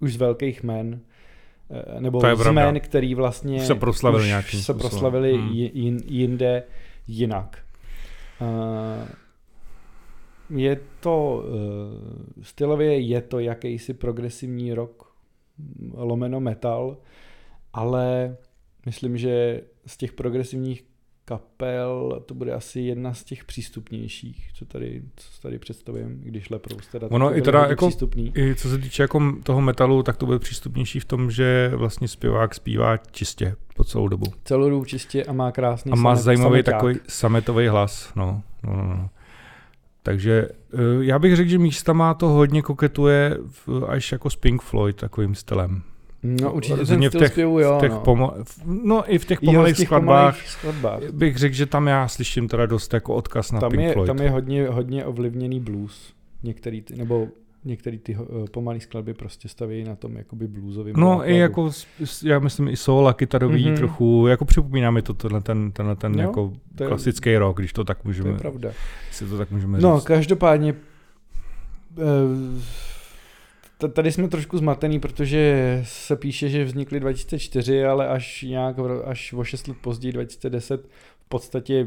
[0.00, 1.00] už z velkých jmen,
[1.96, 2.62] eh, nebo To je z pravda.
[2.62, 5.48] jmen, který vlastně Se proslavili už nějakým se proslavili Hmm.
[5.48, 6.62] ji- jin, jinde
[7.06, 7.58] jinak.
[8.40, 9.08] Eh,
[10.50, 15.02] Je to eh, stylově je to jakýsi progresivní rock
[15.94, 16.96] lomeno metal,
[17.72, 18.36] ale
[18.86, 20.84] myslím, že z těch progresivních
[21.24, 26.86] kapel to bude asi jedna z těch přístupnějších, co tady, co tady představím, když Leprous
[26.86, 28.32] teda Ono i teda jako- přístupný.
[28.36, 32.08] I co se týče jako toho metalu, tak to bude přístupnější v tom, že vlastně
[32.08, 34.26] zpěvák zpívá čistě po celou dobu.
[34.44, 36.74] Celou dobu čistě a má krásný A má samet- zajímavý sameťák.
[36.74, 38.12] takový sametový hlas.
[38.16, 39.10] No, no, no, no.
[40.02, 43.38] Takže eh, já bych řekl, že místama to hodně koketuje
[43.88, 45.82] až jako s Pink Floyd takovým stylem.
[46.42, 48.34] No určitě ten Rozhodně v styl těch- zpěvu, jo, v těch no.
[48.44, 51.02] v, no i v těch pomalých těch skladbách skladbách.
[51.12, 54.06] bych řekl, že tam já slyším teda dost jako odkaz na Tam Pink je, Floyd.
[54.06, 56.12] tam je hodně, hodně ovlivněný blues.
[56.42, 57.28] Některý ty, nebo
[57.64, 61.30] některý ty uh, pomalý skladby prostě staví na tom jakoby bluesovým No základu.
[61.32, 61.70] i jako,
[62.24, 63.72] já myslím i soul a kytarový Mhm.
[63.74, 63.76] mm-hmm.
[63.76, 67.58] trochu, jako připomíná mi to tenhle ten, tenhle ten Jo, jako to je- klasický rock,
[67.58, 68.70] když to tak To můžeme, je pravda.
[69.10, 70.04] si to tak můžeme No, říct.
[70.06, 70.74] každopádně
[71.92, 72.85] eh, t-
[73.92, 79.44] tady jsme trošku zmatený, protože se píše, že vznikly 2004, ale až nějak až o
[79.44, 81.86] 6 let později 2010 v podstatě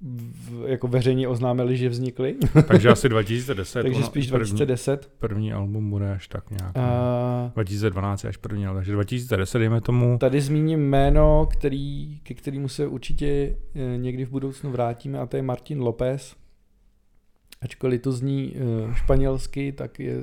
[0.00, 2.36] v, jako veřejně oznámili, že vznikly.
[2.68, 3.82] Takže asi 2010.
[3.82, 5.10] Takže ono spíš první, 2010.
[5.18, 6.76] První album bude až tak nějak.
[6.76, 6.82] no.
[6.82, 10.18] A 2012 je až první, ale takže 2010 dejme tomu.
[10.18, 15.36] tady zmíním jméno, který, ke kterému se určitě eh, někdy v budoucnu vrátíme a to
[15.36, 16.36] je Martin López.
[17.64, 20.14] Ačkoliv to zní eh, španělsky, tak je...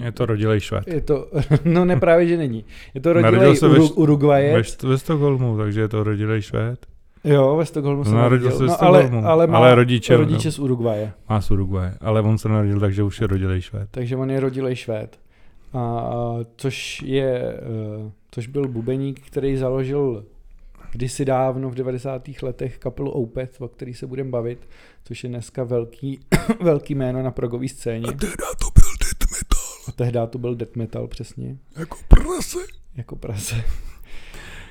[0.00, 0.88] eh, Je to rodilej švéd.
[0.88, 1.26] Je to,
[1.64, 2.64] no ne právě, že není.
[2.94, 4.82] Je to rodilej Uru, Uruguayec.
[4.82, 6.86] Ve, ve Stockholmu, takže je to rodilej švéd.
[7.24, 8.58] Jo, ve Stockholmu se Narodil narodil.
[8.58, 11.12] se ve No, ale, ale, má ale rodiče- rodiče z Uruguaye.
[11.28, 13.88] Má z Uruguay, ale on se narodil, takže už je rodilej švéd.
[13.90, 15.18] Takže on je rodilej Švéd.
[15.74, 16.02] A,
[16.56, 20.24] což je, eh, což byl bubeník, který založil
[20.92, 22.28] kdysi dávno v 90.
[22.42, 24.68] letech kapelu Opeth, o který se budeme bavit,
[25.04, 26.20] což je dneska velký,
[26.60, 28.06] velký jméno na progový scéně.
[28.06, 32.58] teda to byl death metal, A tehdy to byl death metal přesně, jako prase.
[32.94, 33.64] jako prase.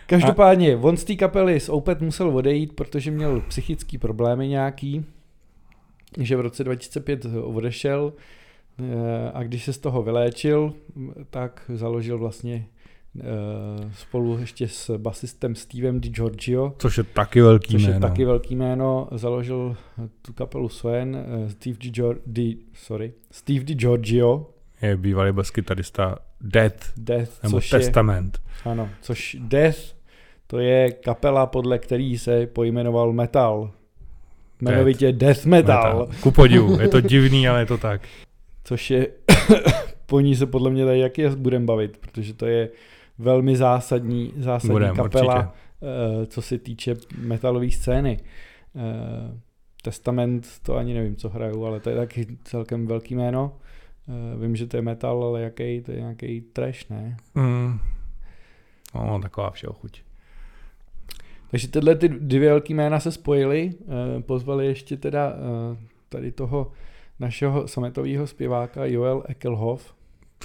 [0.08, 5.06] Každopádně, on z té kapely z Opeth musel odejít, protože měl psychické problémy nějaký,
[6.18, 8.14] že v roce 2005 odešel
[8.80, 10.74] eh, a když se z toho vyléčil,
[11.30, 12.68] tak založil vlastně
[13.94, 17.94] spolu ještě s basistem Stevem DiGiorgio, Což je taky velký což jméno.
[17.94, 19.78] je taky velký jméno, založil
[20.22, 24.48] tu kapelu Swen, eh, Steve DiGior, Di, sorry, Steve DiGiorgio,
[24.82, 28.42] Je bývalý baskytarista Death, Death, nebo což je, Testament.
[28.66, 29.80] ano, což Death,
[30.48, 33.72] to je kapela, podle který se pojmenoval metal.
[34.62, 36.10] Jmenovitě Death Metal, metal.
[36.22, 38.02] Ku podivu, je to divný, ale je to tak.
[38.64, 39.08] což je,
[40.06, 42.70] po ní se podle mě tady jaký budeme bavit, protože to je
[43.22, 45.52] velmi zásadní, zásadní Budem, kapela, určitě.
[46.22, 48.20] eh, co se týče metalové scény.
[48.76, 49.38] Eh,
[49.84, 53.58] Testament, to ani nevím, co hrajou, ale to je taky celkem velký jméno.
[54.10, 57.18] Eh, Vím, že to je metal, ale jaký, to je nějaký trash, ne?
[57.36, 57.80] Mm.
[58.96, 60.02] No, taková všeho chuť.
[61.52, 63.74] Takže tyhle ty dvě velký jména se spojily,
[64.22, 65.34] pozvali ještě teda
[66.10, 66.72] tady toho
[67.20, 69.94] našeho sametového zpěváka Joel Ekelhoff.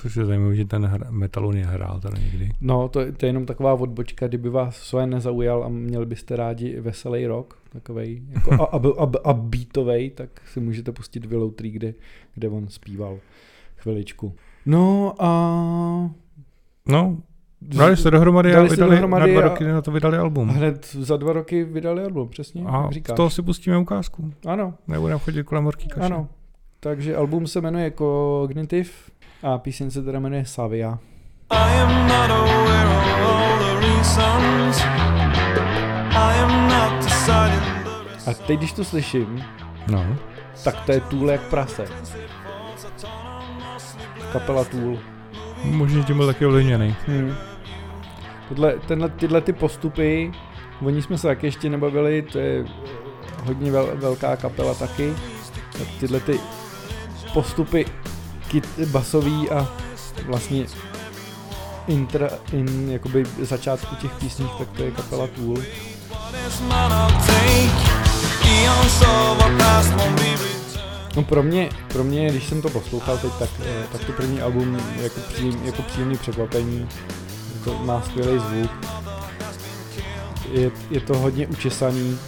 [0.00, 2.50] Což je zajímavé, že ten hra, metalu nehrál teda nikdy.
[2.60, 6.80] No, to, to je jenom taková odbočka, kdyby vás Soen nezaujal a měli byste rádi
[6.80, 11.70] veselý rock, takovej, jako a, a, a, a beatovej, tak si můžete pustit Willow Tree,
[11.72, 11.94] kde,
[12.34, 13.18] kde on zpíval
[13.76, 14.34] chviličku.
[14.66, 16.10] No a...
[16.88, 17.18] No,
[17.62, 20.48] dali se dohromady Dali a vydali, dohromady na dva a- roky na to vydali album.
[20.48, 24.32] Hned za dva roky vydali album, přesně, A jak z toho si pustíme ukázku.
[24.46, 26.06] Ano, Nebudeme chodit kolem horký kaše.
[26.06, 26.28] Ano,
[26.80, 28.90] takže album se jmenuje Cognitive
[29.42, 30.98] a píseň se teda jmenuje Savia.
[31.50, 34.80] I am not aware of all the reasons.
[36.10, 37.86] I am not deciding
[38.26, 39.44] A teď, když to slyším,
[39.90, 40.16] No.
[40.64, 41.84] tak to je Tool jak prase.
[44.32, 44.98] Kapela Tool.
[45.64, 46.94] Možná tím byl taky ovlivněný.
[47.06, 47.34] Hmm.
[48.48, 50.32] Tohle, tenhle, tyhle ty postupy,
[50.82, 52.68] o ní jsme se taky ještě nebavili, to je eh,
[53.44, 55.12] hodně vel, velká kapela taky.
[55.78, 56.40] Tak tyhle ty
[57.32, 57.84] postupy
[58.48, 59.68] kit, basový a
[60.26, 60.66] vlastně
[61.86, 65.56] intra, in, jakoby začátku těch písní, tak to je kapela Tool.
[71.16, 74.40] No pro mě, pro mě, když jsem to poslouchal teď, tak, eh, tak to první
[74.40, 76.88] album jako, příjem, jako příjemný překvapení.
[77.64, 78.70] To má skvělý zvuk.
[80.52, 82.18] Je, je to hodně učesaný.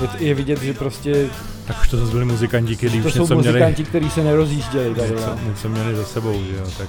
[0.00, 1.30] Je, je vidět, že prostě
[1.68, 4.24] Tak už to zase byli muzikanti, kteří to už jsou něco měli, muzikanti, kteří se
[4.24, 5.10] nerozjížděli tady.
[5.10, 5.48] něco, No.
[5.48, 6.88] něco měli za sebou, že jo, tak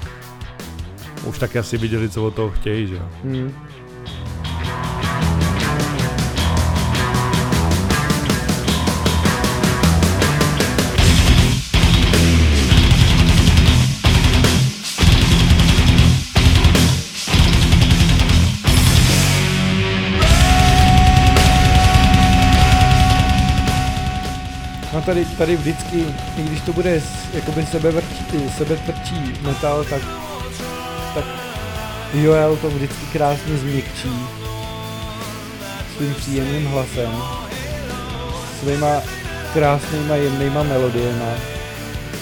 [1.25, 3.01] už taky asi viděli, co od toho chtějí, že jo.
[3.23, 3.53] Hmm.
[25.10, 26.06] Tady, tady vždycky,
[26.38, 27.02] i když to bude
[27.34, 28.26] jakoby sebevrčí,
[28.58, 30.02] sebetrčí metal, tak,
[31.15, 31.26] tak
[32.13, 34.12] Joel to vždycky krásně změkčí
[35.98, 37.10] svým příjemným hlasem,
[38.60, 39.02] svýma
[39.54, 41.32] krásnýma jemnýma melodiema,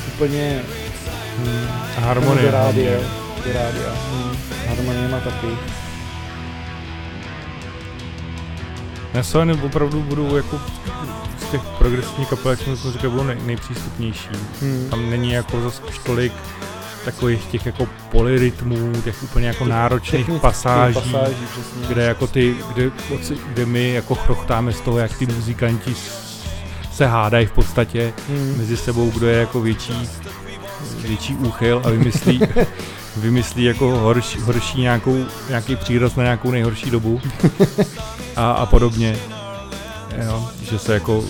[0.07, 0.61] úplně
[1.37, 1.67] Hmm.
[2.03, 2.45] Harmonie.
[2.45, 2.99] do rádia,
[3.45, 4.37] do rádia, hmm.
[4.67, 5.47] harmoniema taky.
[9.13, 10.61] Já se opravdu budou jako
[11.51, 14.29] těch progresivních kapel, jak jsem to říkal, budou nej, nejpřístupnější.
[14.61, 14.87] Hmm.
[14.89, 16.33] Tam není jako zase tolik
[17.05, 21.87] takových těch jako polyrytmů, těch úplně jako náročných Technických pasáží, pasáží přesně.
[21.87, 22.91] kde jako ty, kde,
[23.53, 25.95] kde my jako chrochtáme z toho, jak ty muzikanti
[26.93, 28.55] se hádají v podstatě Hmm.
[28.57, 30.09] mezi sebou, kdo je jako větší,
[31.01, 32.41] větší úchyl a vymyslí,
[33.17, 37.21] vymyslí jako horší, horší nějakou, nějaký příraz na nějakou nejhorší dobu
[38.35, 39.17] a, a podobně.
[40.25, 41.23] Jo, že se jako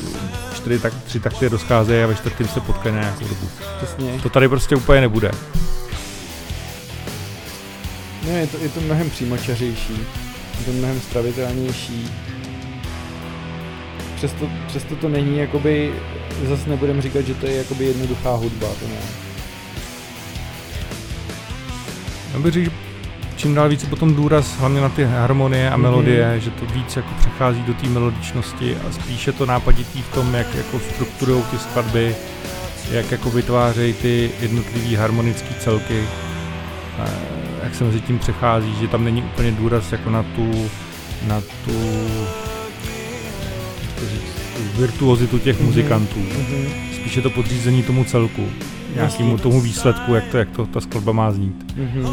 [0.56, 3.50] čtyři tak, tři takty rozcházejí a ve čtvrtém se potkají na nějakou dobu.
[3.78, 4.20] Přesně.
[4.24, 5.32] To tady prostě úplně nebude.
[8.28, 10.00] No, je to, je to mnohem přímočařejší,
[10.60, 12.14] je to mnohem stravitelnější.
[14.16, 15.94] Přesto, přesto to není jakoby,
[16.48, 19.02] zase nebudem říkat, že to je jakoby jednoduchá hudba, to ne.
[22.34, 22.87] Já bych řekl, že
[23.38, 25.82] čím dál více potom důraz hlavně na ty harmonie a Mhm.
[25.82, 30.34] melodie, že to víc jako přechází do té melodičnosti a spíše to nápaditý v tom,
[30.34, 32.16] jak jako strukturují ty skladby,
[32.92, 36.04] jak jako vytvářejí ty jednotlivý harmonické celky,
[37.00, 37.06] a
[37.64, 40.70] jak se mezi tím přechází, že tam není úplně důraz jako na tu,
[41.28, 41.72] na tu,
[43.82, 44.22] jak to říct,
[44.58, 45.66] tu virtuozitu těch Mhm.
[45.66, 46.20] muzikantů.
[46.20, 46.68] Mhm.
[46.96, 48.48] Spíše to podřízení tomu celku,
[48.96, 51.74] nějakému tomu výsledku, jak to, jak to ta skladba má znít.
[51.76, 52.08] Mhm.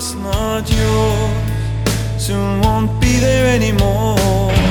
[0.00, 4.69] Is not yours soon won't be there anymore.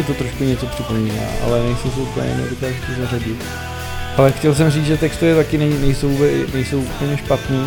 [0.00, 3.44] Mi to trošku něco připomíná, ale nejsem si úplně nedokážu zařadit.
[4.16, 6.18] Ale chtěl jsem říct, že texty taky nej, nejsou,
[6.54, 7.58] nejsou úplně špatný.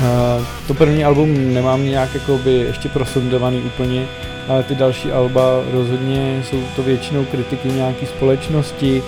[0.00, 4.06] Uh, to první album nemám nějak jakoby ještě prosondovaný úplně,
[4.48, 9.02] ale ty další alba rozhodně jsou to většinou kritiky nějaký společnosti,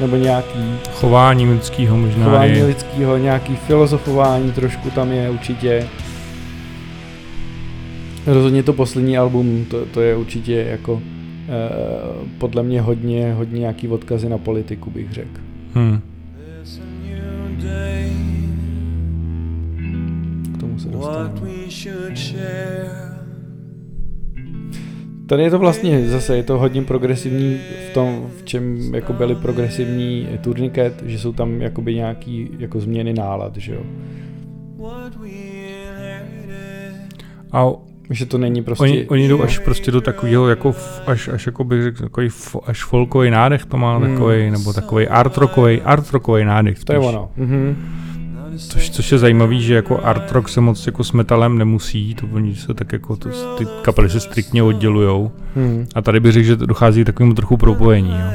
[0.00, 5.88] nebo nějaký Chování lidského možná chování i lidského, nějaký filozofování trošku tam je určitě.
[8.28, 11.48] Rozhodně to poslední album, to, to je určitě jako eh,
[12.38, 15.40] podle mě hodně, hodně nějaký odkazy na politiku bych řekl.
[15.74, 16.00] Hmm.
[20.54, 21.40] K tomu se dostaneme.
[25.26, 27.58] Tady je to vlastně zase, je to hodně progresivní
[27.90, 33.12] v tom, v čem jako byly progresivní turniket, že jsou tam jakoby nějaký jako změny
[33.12, 33.82] nálad, že jo.
[37.52, 38.82] A Že to není prostě...
[38.82, 40.74] oni, oni jdou až prostě do takového, jako
[41.06, 42.28] až, až jako bych řekl, takový
[42.66, 44.10] až folkový nádech to má Hmm.
[44.14, 47.08] takový, nebo takový art rockový, art rockový nádech To je spíš.
[47.08, 47.30] ono.
[47.36, 47.76] Mhm.
[48.56, 52.26] Což, což je zajímavý, že jako art rock se moc jako s metalem nemusí, to
[52.32, 55.30] oni se tak jako, to, ty kapely se striktně oddělujou.
[55.56, 55.86] Hmm.
[55.94, 58.10] A tady bych řekl, že dochází k takovému trochu propojení.
[58.10, 58.30] Jo.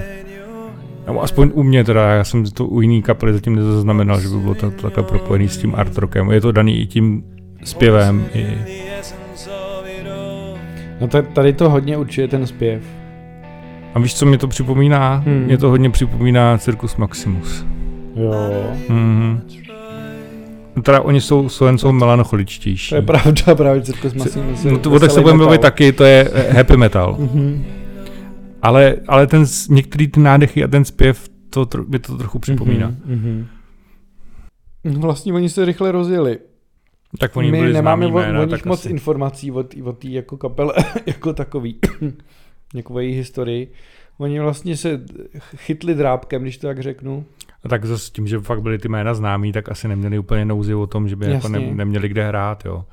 [1.07, 4.37] Nebo aspoň u mě teda, já jsem to u jiný kapely zatím nezaznamenal, že by
[4.37, 6.31] bylo to, to takhle propojený s tím art rockem.
[6.31, 7.23] Je to daný i tím
[7.63, 8.25] zpěvem.
[8.33, 8.47] I...
[11.03, 12.83] No ta- tady to hodně určuje ten zpěv.
[13.93, 15.15] A víš, co mě to připomíná?
[15.15, 15.43] Hmm.
[15.43, 17.65] Mě to hodně připomíná Circus Maximus.
[18.15, 18.33] Jo.
[18.89, 19.41] Mhm.
[20.75, 22.89] No Teda oni jsou, jsou melancholičtější.
[22.89, 24.63] To je pravda, právě Circus Maximus.
[24.63, 27.17] No to, o tak se budeme mluvit taky, to je eh, happy metal.
[27.19, 27.65] Mhm.
[28.61, 32.87] Ale, ale ten, některý ty nádechy a ten zpěv, to, tro, mi to trochu připomíná.
[32.87, 33.47] Mhm, mhm.
[34.83, 36.37] No Vlastně oni se rychle rozjeli.
[37.19, 38.89] Tak oni My byli nemáme známý o, jména, o nich tak moc asi.
[38.89, 40.73] informací od, od té jako kapele
[41.05, 41.79] jako takový.
[42.73, 43.71] jako o její historii.
[44.17, 45.01] Oni vlastně se
[45.55, 47.25] chytli drábkem, když to tak řeknu.
[47.63, 50.73] A tak zase tím, že fakt byly ty jména známý, tak asi neměli úplně nouzi
[50.73, 52.85] o tom, že by jako ne, neměli kde hrát, jo.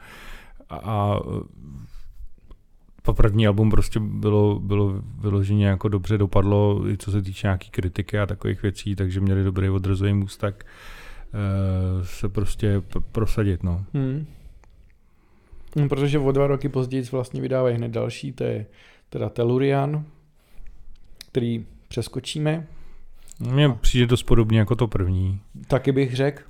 [0.70, 1.20] A, a
[3.02, 7.70] po první album prostě bylo, bylo vyloženě jako dobře dopadlo, i co se týče nějaký
[7.70, 10.99] kritiky a takových věcí, takže měli dobrý odrazový můstek eh,
[12.02, 13.84] se prostě pr- prosadit, no.
[13.94, 14.26] Hmm.
[15.76, 18.66] No, protože o dva roky později vlastně vydávají hned další, to je
[19.08, 20.04] teda Tellurian,
[21.30, 22.66] který přeskočíme,
[23.52, 25.40] Mně přijde dost podobně jako to první.
[25.66, 26.42] taky bych řekl.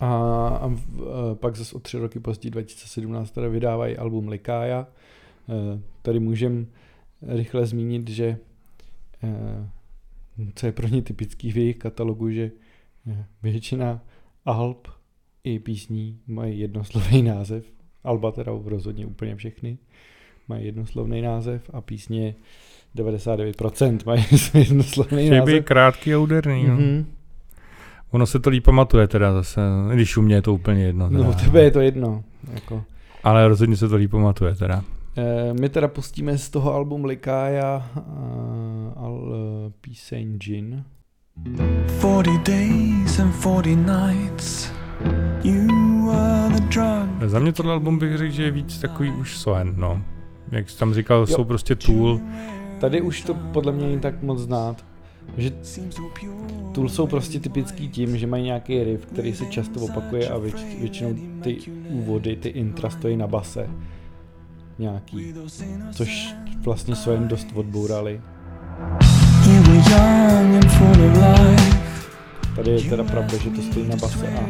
[0.00, 4.86] A, a, a pak zase o tři roky později, 2017, teda vydávají album Likája.
[5.48, 6.66] Eh, Tady můžem
[7.22, 8.38] rychle zmínit, že
[9.24, 9.68] eh,
[10.54, 12.50] co je pro ně typický v jejich katalogu, že eh,
[13.42, 14.00] většina
[14.44, 14.88] alb
[15.44, 17.64] i písní mají jednoslovný název.
[18.04, 19.78] Alba teda rozhodně úplně všechny
[20.48, 22.34] mají jednoslovný název a písně
[22.96, 25.64] 99% mají jednoslovný Chtějí název.
[25.64, 26.74] krátký a úderný, no.
[26.74, 27.06] Mhm.
[28.10, 29.60] Ono se to líp pamatuje teda zase,
[29.94, 31.10] když u mě je to úplně jedno.
[31.10, 31.24] Teda.
[31.24, 32.24] No, tebe je to jedno.
[32.54, 32.84] Jako.
[33.24, 34.84] Ale rozhodně se to líp pamatuje teda.
[35.16, 40.84] E, my teda pustíme z toho album Likája uh, al, uh, píseň Gin.
[41.44, 44.70] 40 days and 40 nights.
[45.44, 47.30] You are the drug.
[47.30, 50.02] Za mě tohle album bych řekl, že je víc takový už Soen, no.
[50.50, 51.26] Jak jsi tam říkal, Jo.
[51.26, 52.20] jsou prostě Tool.
[52.80, 54.84] Tady už to podle mě není tak moc znát.
[55.36, 55.52] Že
[56.72, 60.64] Tool jsou prostě typický tím, že mají nějaký riff, který se často opakuje a věč,
[60.80, 63.70] většinou ty úvody, ty intra stojí na base.
[64.78, 65.34] Nějaký.
[65.92, 68.20] Což vlastně Soen dost odbourali.
[72.56, 74.40] Tady je teda pravda, že to stojí na base a,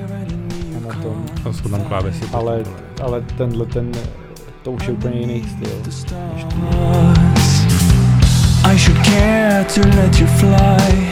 [0.77, 1.27] a na tom.
[1.45, 2.25] A jsou tam klávesy.
[2.33, 2.63] Ale,
[3.03, 3.93] ale tenhle ten,
[4.63, 5.83] to už je úplně jiný styl.
[6.35, 6.57] než tu.
[8.65, 11.09] I should care to let you fly.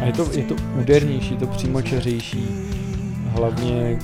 [0.00, 2.48] A je to, je to údernější, to přímočařejší.
[3.26, 3.98] Hlavně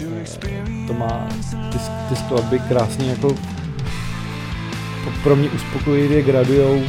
[0.00, 1.28] eh, to má
[1.72, 3.34] ty, ty skladby krásně jako
[5.22, 6.82] pro mě uspokojivě gradujou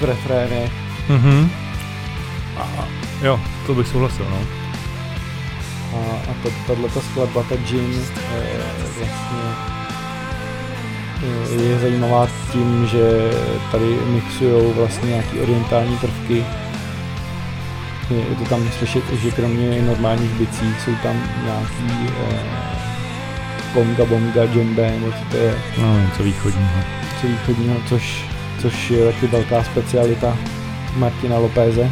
[0.00, 0.72] v refrénech.
[1.08, 1.50] Mhm.
[2.56, 2.66] A,
[3.22, 4.38] jo, to bych souhlasil, no.
[5.94, 5.98] A,
[6.30, 8.02] a to, tato skladba, ta Jim,
[8.34, 8.42] eh,
[8.98, 9.42] vlastně
[11.58, 13.30] eh, je zajímavá tím, že
[13.72, 16.44] tady mixujou vlastně nějaký orientální prvky.
[18.10, 22.38] Je, je to tam slyšet, že kromě normálních bicí jsou tam nějaký eh,
[23.74, 26.80] konga, bonga, džembe, nebo co to je, No, něco východního.
[27.20, 28.24] co východního, což,
[28.58, 30.36] což je taky velká specialita
[30.96, 31.90] Martina Lopéze.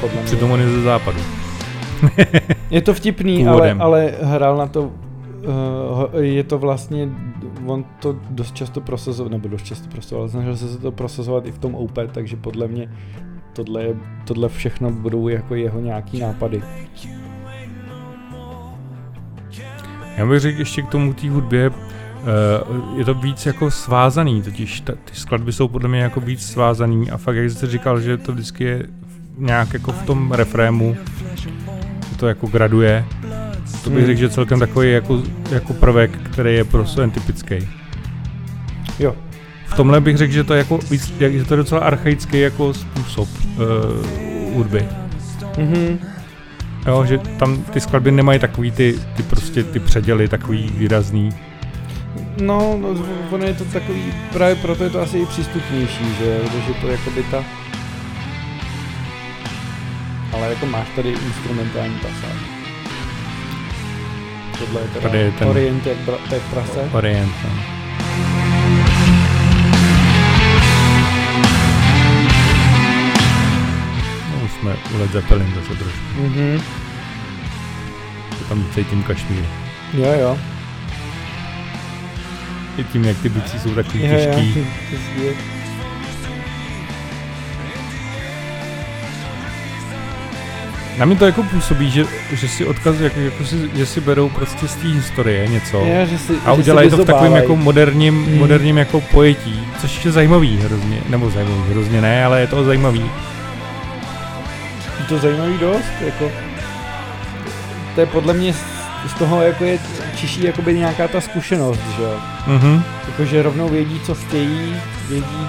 [0.00, 0.24] Podle mě...
[0.24, 1.18] Přitom on je ze západu.
[2.70, 3.82] Je to vtipný, ale, Původem.
[3.82, 4.90] ale hrál na to, uh,
[6.20, 7.08] je to vlastně,
[7.66, 11.58] on to dost často prosazoval, nebo dost často prosazoval, snažil se to prosazovat i v
[11.58, 12.88] tom OP, takže podle mě
[13.52, 16.62] tohle, je, tohle všechno budou jako jeho nějaký nápady.
[20.16, 21.70] Já bych řekl ještě k tomu té hudbě,
[22.96, 27.10] je to víc jako svázaný, totiž ta, ty skladby jsou podle mě jako víc svázaný
[27.10, 28.86] a fakt, jak jste říkal, že to vždycky je
[29.38, 30.96] nějak jako v tom refrému,
[31.34, 33.04] že to jako graduje,
[33.84, 34.06] to bych Hmm.
[34.06, 37.54] řekl, že celkem takový jako, jako prvek, který je pro Soen typický.
[38.98, 39.16] Jo,
[39.66, 42.40] V tomhle bych řekl, že to je jako víc, jak- že to je docela archaický
[42.40, 44.88] jako způsob uh, hudby.
[45.58, 45.98] mhm.
[46.86, 51.30] Jo, že tam ty skladby nemají takový ty, ty prostě ty předěly, takový výrazný.
[52.40, 52.88] No, no,
[53.30, 57.10] ono je to takový, právě proto je to asi i přístupnější, že, že to jako
[57.10, 57.44] by ta...
[60.32, 62.38] Ale jako máš tady instrumentální pasáž.
[64.58, 66.88] Tohle je teda Tady je ten- Orient jak, bra, jak prase.
[66.92, 67.32] Orient.
[67.44, 67.50] No.
[74.60, 76.00] jsme u Led Zeppelin zase trošku.
[76.16, 76.60] Mhm.
[78.38, 79.44] Že tam cítím kašmír.
[79.94, 80.38] Jo, jo.
[82.78, 84.18] I tím, jak ty bicí jsou takový Jo, jo.
[84.34, 84.66] těžký.
[90.98, 94.28] Na mě to jako působí, že, že si odkaz, jako, jako si, že si berou
[94.28, 95.76] prostě z té historie něco.
[95.78, 98.38] Jo, že si, A že udělají to v takovém jako moderním, Mm.
[98.38, 103.00] moderním jako pojetí, což je zajímavý hrozně, nebo zajímavý hrozně ne, ale je to zajímavý.
[105.00, 106.30] Je to zajímavý dost, jako
[107.94, 108.54] to je podle mě
[109.08, 109.78] z, toho jako je
[110.16, 112.14] čiší jakoby nějaká ta zkušenost, že jo.
[112.46, 112.82] Mhm.
[113.06, 114.76] Jakože rovnou vědí, co chtějí,
[115.08, 115.48] vědí,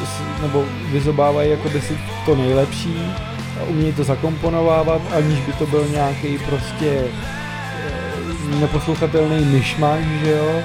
[0.00, 2.96] co si, nebo vyzobávají jakoby si to nejlepší
[3.60, 7.02] a umějí to zakomponovávat, aniž by to byl nějaký prostě
[7.86, 10.62] eh, neposlouchatelný myšmak, že jo.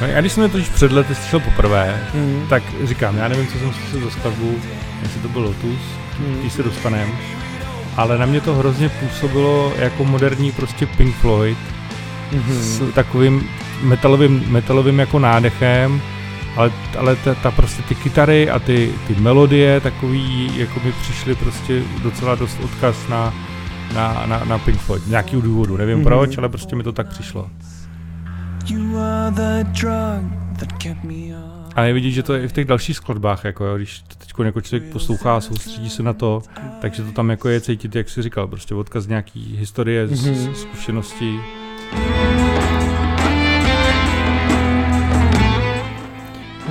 [0.00, 2.46] No, já když jsem je totiž před lety slyšel poprvé, Mm.
[2.50, 4.54] tak říkám, já nevím, co jsem slyšel za skladbu,
[5.02, 5.80] jestli to byl Lotus,
[6.18, 6.36] Mm.
[6.40, 7.08] když se dostanem,
[7.96, 11.58] ale na mě to hrozně působilo jako moderní prostě Pink Floyd
[12.32, 12.54] Mhm.
[12.54, 13.48] s takovým
[13.82, 16.00] metalovým, metalovým jako nádechem,
[16.56, 21.34] ale, ale ta, ta prostě ty kytary a ty, ty melodie takový, jako mi přišly
[21.34, 23.34] prostě docela dost odkaz na,
[23.94, 25.02] na, na, na Pink Floyd.
[25.02, 26.02] Z nějakého důvodu, nevím Mhm.
[26.06, 26.08] mm-hmm.
[26.08, 27.50] proč, ale prostě mi to tak přišlo.
[28.66, 31.72] You are the drug that kept me up.
[31.76, 34.02] A je vidět, že to je i v těch dalších skladbách, jako jo, když
[34.42, 36.42] jako člověk poslouchá soustředí se na to,
[36.80, 40.14] takže to tam jako je cítit, jak jsi říkal, prostě odkaz nějaký historie, Mhm.
[40.14, 40.52] mm-hmm.
[40.52, 41.40] zkušenosti.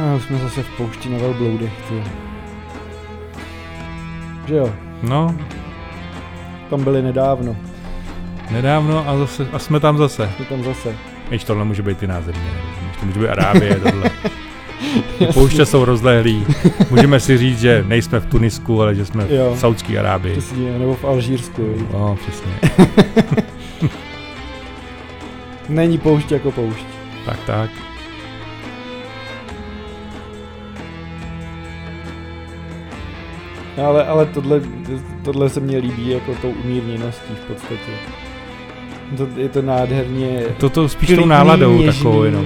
[0.02, 2.04] A už jsme zase v poušti na velbloudech, ty.
[4.48, 5.36] Že jo, No,
[6.70, 7.56] tam byli nedávno,
[8.52, 10.30] nedávno a, zase, a jsme tam zase.
[10.36, 10.96] jsme tam zase.
[11.32, 12.52] Víš, tohle může být jiná země,
[13.00, 14.10] to může být Arábie, tohle.
[15.20, 16.46] Ty pouště jsou rozlehlý.
[16.90, 19.54] Můžeme si říct, že nejsme v Tunisku, ale že jsme Jo.
[19.56, 20.38] v Saudské Arábii.
[20.38, 21.62] Přesně, nebo v Alžírsku?
[21.94, 22.52] No, přesně.
[25.70, 26.86] Není poušť jako poušť.
[27.26, 27.70] Tak, tak.
[33.78, 34.62] No, ale, ale tohle,
[35.24, 37.92] tohle se mně líbí jako tou umírněností v podstatě.
[39.18, 40.42] To, je to nádherně...
[40.58, 41.94] Toto spíš tou Klidný, náladou něžný.
[41.98, 42.46] takovou jenom.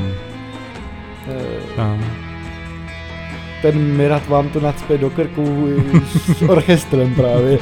[1.78, 1.98] No.
[3.62, 5.68] Ten Mirat vám to nacpe do krku
[6.06, 7.60] s orchestrem právě.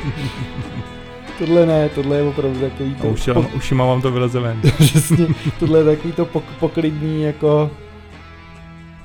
[1.40, 3.08] Tohle ne, tohle je opravdu takový A to...
[3.08, 4.62] uši, po- ušima vám to vyleze ven.
[4.78, 5.28] Přesně,
[5.60, 7.72] tohle je takový to pok, poklidný jako...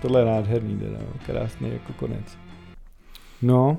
[0.03, 2.39] Tohle je nádherný, teda, krásný jako konec.
[3.43, 3.77] No,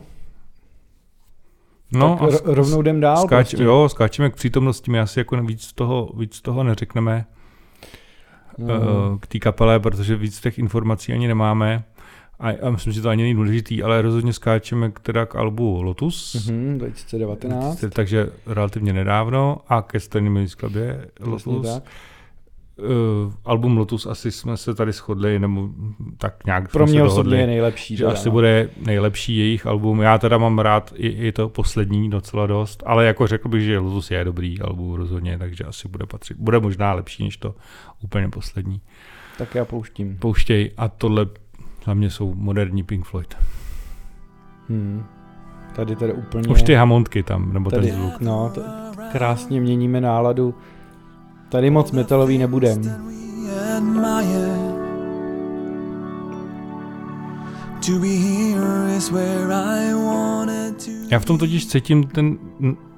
[1.93, 3.17] No, tak a ro- rovnou jdem dál.
[3.17, 3.63] skáč, prostě.
[3.63, 7.25] jo, skáčeme k přítomnosti, my asi jako víc toho, víc toho neřekneme
[8.57, 9.17] no.
[9.19, 11.83] k té kapele, protože víc těch informací ani nemáme.
[12.41, 15.81] A, a myslím, že to ani není důležitý, ale rozhodně skáčeme k, teda k albu
[15.81, 17.83] Lotus, Mhm, 2019.
[17.93, 21.67] takže relativně nedávno a ke stejnému skladbě Lotus.
[21.73, 21.83] tak.
[22.77, 25.69] Uh, album Lotus asi jsme se tady shodli, nebo
[26.17, 27.97] tak nějak Pro mě osobně je nejlepší.
[27.97, 28.31] že teda, asi no.
[28.31, 30.01] bude nejlepší jejich album.
[30.01, 33.79] Já teda mám rád i, i to poslední docela dost, ale jako řekl bych, že
[33.79, 36.37] Lotus je dobrý album rozhodně, takže asi bude patřit.
[36.39, 37.55] Bude možná lepší než to
[38.03, 38.81] úplně poslední.
[39.37, 40.17] Tak já pouštím.
[40.17, 41.25] Pouštěj a tohle
[41.85, 43.35] za mě jsou moderní Pink Floyd.
[44.69, 45.03] Hmm.
[45.75, 46.47] Tady teda úplně...
[46.47, 48.21] Už ty hamontky tam, nebo tady, ten zvuk.
[48.21, 48.61] No, to,
[49.11, 50.55] krásně měníme náladu.
[51.49, 52.81] Tady moc metalový nebudem.
[61.11, 62.37] Já v tom totiž cítím ten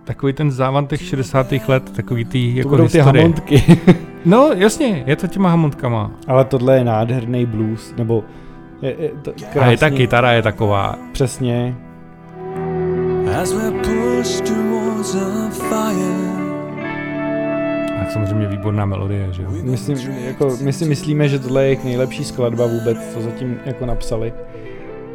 [0.03, 1.51] takový ten závan těch 60.
[1.67, 3.23] let, takový ty To jako budou ty historie.
[3.23, 3.63] hamontky.
[4.25, 6.11] No jasně, je to těma hamontkama.
[6.27, 8.23] Ale tohle je nádherný blues, nebo
[8.83, 9.31] je, je to
[9.61, 11.75] A je ta kytara je taková, Přesně.
[13.41, 16.43] as we're pushed towards a fire.
[18.01, 19.49] a samozřejmě výborná melodie, že jo.
[19.63, 23.85] Myslím, jako, my si myslíme, že tohle je jejich nejlepší skladba vůbec, co zatím jako
[23.85, 24.33] napsali.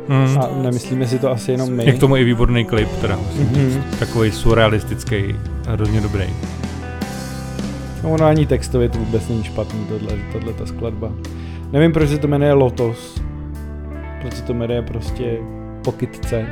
[0.08, 0.38] Mm.
[0.38, 1.84] A nemyslíme si to asi jenom my.
[1.86, 3.54] Je k tomu i výborný klip, teda musím Mhm.
[3.70, 3.98] říct.
[3.98, 5.36] Takový surrealistický,
[5.68, 6.24] a hrozně dobrý.
[8.04, 11.10] No, ono ani textově to vůbec není špatný, tohle, tohle ta skladba.
[11.72, 13.20] Nevím, proč se to jmenuje Lotos.
[14.20, 15.36] Proč se to jmenuje prostě
[15.84, 16.46] Pokytce.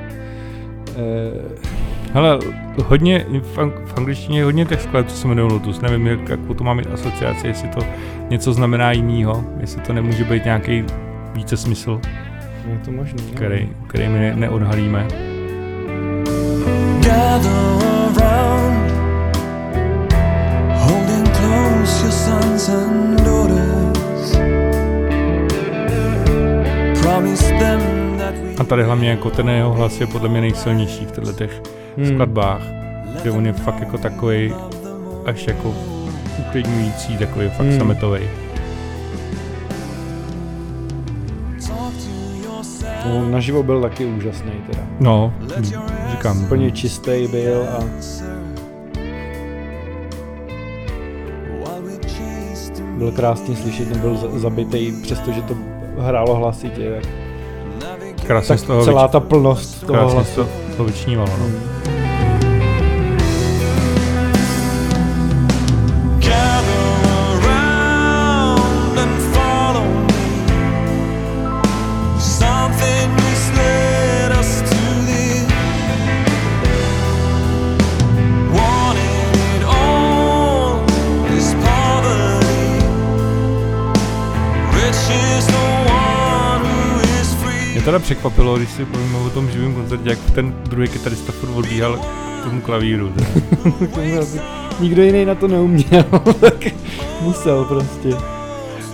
[0.96, 1.76] Eh,
[2.12, 2.38] Hele,
[2.86, 5.80] hodně, v, ang- v angličtině je hodně těch skladeb, co se jmenují Lotus.
[5.80, 7.80] Nevím, jak, jakou to má mít asociaci, jestli to
[8.30, 10.84] něco znamená jinýho, jestli to nemůže být nějaký
[11.34, 12.00] více smysl,
[12.72, 13.22] je to možný.
[13.34, 15.06] který, který my ne, neodhalíme.
[17.04, 17.85] Gather
[28.66, 31.62] tady hlavně jako ten jeho hlas je podle mě nejsilnější v těchto těch
[31.96, 32.06] hmm.
[32.06, 32.62] skladbách,
[33.22, 34.54] kde on je fakt jako takový
[35.26, 35.74] až jako
[36.38, 37.78] uklidňující, takový fakt Hmm.
[37.78, 38.20] sametový.
[43.06, 44.82] No, naživo byl taky úžasný teda.
[45.00, 45.64] No, hm,
[46.10, 46.42] říkám.
[46.44, 47.84] Úplně čistý byl a
[52.98, 55.54] byl krásně slyšet, nebyl za- zabitý, přestože to
[55.98, 57.10] hrálo hlasitě, tak,
[58.26, 60.34] krásně tak z toho, celá vyč, ta plnost toho hlasu.
[60.34, 61.30] toho, toho vyčnívalo.
[61.38, 61.44] No.
[61.44, 62.05] Hmm.
[87.86, 91.96] Teda překvapilo, když si povíme o tom živém koncertě, jak ten druhý kytarista furt odbíhal
[92.40, 93.12] k tomu klavíru.
[94.80, 96.04] Nikdo jiný na to neuměl,
[96.40, 96.64] tak
[97.20, 98.08] musel prostě.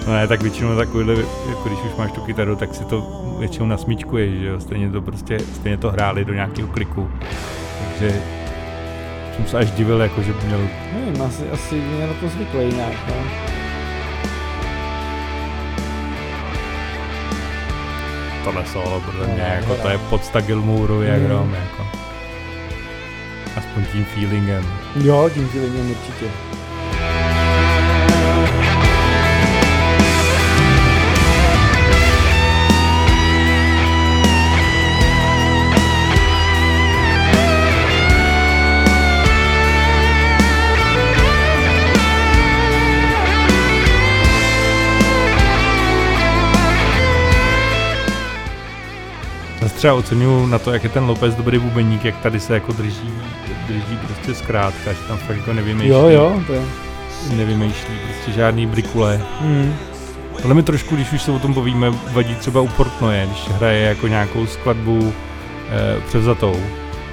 [0.07, 1.15] No ne, tak většinou takovýhle,
[1.49, 5.03] jako když už máš tu kytaru, tak si to většinou nasmíčkuješ, že jo, stejně to
[5.03, 7.11] prostě, stejně to hráli do nějakého kliku.
[7.89, 8.23] Takže
[9.37, 10.61] jsem se až divil, jako že by měl,
[10.95, 13.62] Nevím, asi, asi je na to zvyklý nějak, no.
[18.45, 19.77] Tohle solo, podle No, mě, jako no.
[19.77, 21.55] to je podsta Gilmouru, jak Mm.
[21.55, 21.87] jako.
[23.57, 24.67] Aspoň tím feelingem.
[25.05, 26.27] Jo, tím feelingem určitě.
[49.83, 53.11] Třeba oceňuju na to, jak je ten Lopez dobrý bubeník, jak tady se jako drží,
[53.69, 56.63] drží prostě zkrátka, že tam fakt jako nevymýšlí, Jo, jo, to je.
[57.37, 59.21] nevymýšlí prostě žádný brikule.
[59.41, 59.75] Hmm.
[60.43, 63.81] Tohle mi trošku, když už se o tom povíme, vadí třeba u Portnoje, když hraje
[63.83, 65.13] jako nějakou skladbu
[65.71, 66.57] e, převzatou,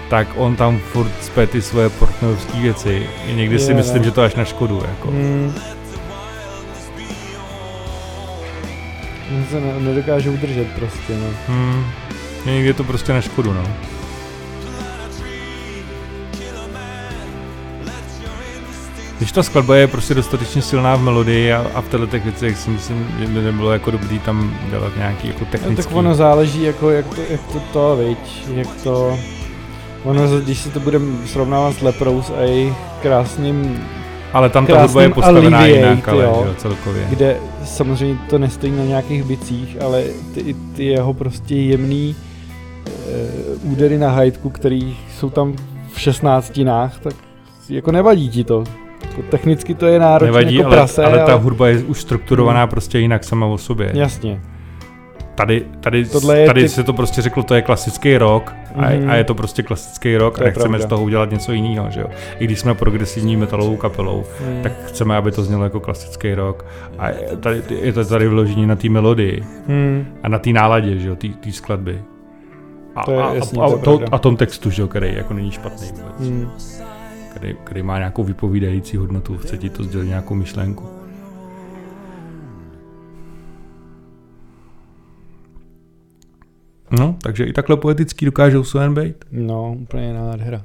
[0.09, 3.07] tak on tam furt spé ty svoje portnojovské věci.
[3.27, 4.03] I někdy si Je, myslím, no.
[4.03, 4.81] že to až na škodu.
[4.89, 5.07] Jako.
[5.11, 5.53] Hmm.
[9.37, 11.27] On se ne, nedokáže udržet prostě, no.
[11.47, 11.85] Hmm.
[12.45, 13.63] Někdy je to prostě na škodu, no.
[19.17, 22.57] Když ta skladba je prostě dostatečně silná v melodii a, a v těchto těch věcech
[22.57, 25.83] si myslím, že by nebylo jako dobrý tam dělat nějaký jako No, technický.
[25.83, 28.17] tak ono záleží, jako jak to, jak to, to viď,
[28.55, 29.17] jak to...
[30.03, 33.83] Ono, když si to budeme srovnávat s Leprous a jejich krásným,
[34.33, 36.43] ale tam ta hudba je postavená Alleviate, jinak, ale jo.
[36.47, 37.05] jo, celkově.
[37.09, 42.15] kde samozřejmě to nestojí na nějakých bicích, ale ty, ty jeho prostě jemný
[43.63, 45.55] údery na hajtku, který jsou tam
[45.93, 46.59] v 16
[47.03, 47.13] tak
[47.69, 48.63] jako nevadí ti to.
[49.09, 52.67] Jako technicky to je náročné Nevadí, jako ale, prase, ale ta hudba je už strukturovaná
[52.67, 53.91] prostě jinak sama o sobě.
[53.93, 54.41] Jasně.
[55.35, 59.09] Tady, tady, Tohle tady typ- se to prostě řeklo, to je klasický rock a, Mhm.
[59.09, 60.85] a je to prostě klasický rock To a nechceme pravda.
[60.85, 62.07] z toho udělat něco jiného, že jo.
[62.39, 64.59] I když jsme progresivní metalovou kapelou, Hmm.
[64.63, 66.65] tak chceme, aby to znělo jako klasický rock.
[66.97, 70.05] A je tady, je to tady vložení na té melodii Hmm.
[70.23, 72.01] a na té náladě, že jo, té skladby.
[72.95, 75.33] A, To je a, jasně, a, a, to, a tom textu, že jo, který jako
[75.33, 76.29] není špatný vůbec.
[76.29, 76.49] Hmm.
[77.31, 80.85] Který, který má nějakou vypovídající hodnotu, chce ti to sdělit nějakou myšlenku.
[86.91, 89.15] No, takže i takhle poetický dokážou Soen být.
[89.31, 90.61] No, úplně nádhera.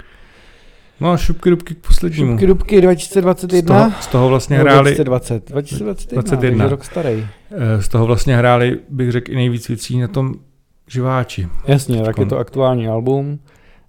[1.01, 2.31] No a šupky dubky k poslednímu.
[2.31, 3.79] Šupky dubky z, 2021.
[3.79, 5.51] toho, z toho vlastně Nebo hráli, 2020.
[5.51, 6.65] 2021, 21.
[6.65, 7.27] takže rok starý.
[7.51, 10.35] eh, z toho vlastně hráli, bych řekl, i nejvíc věcí na tom
[10.87, 11.49] živáči.
[11.67, 13.39] Jasně, tak je to aktuální album,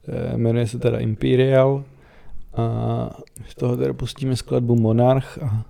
[0.07, 1.83] eh, jmenuje se teda Imperial
[2.57, 2.63] a
[3.49, 5.63] z toho teda pustíme skladbu Monarch a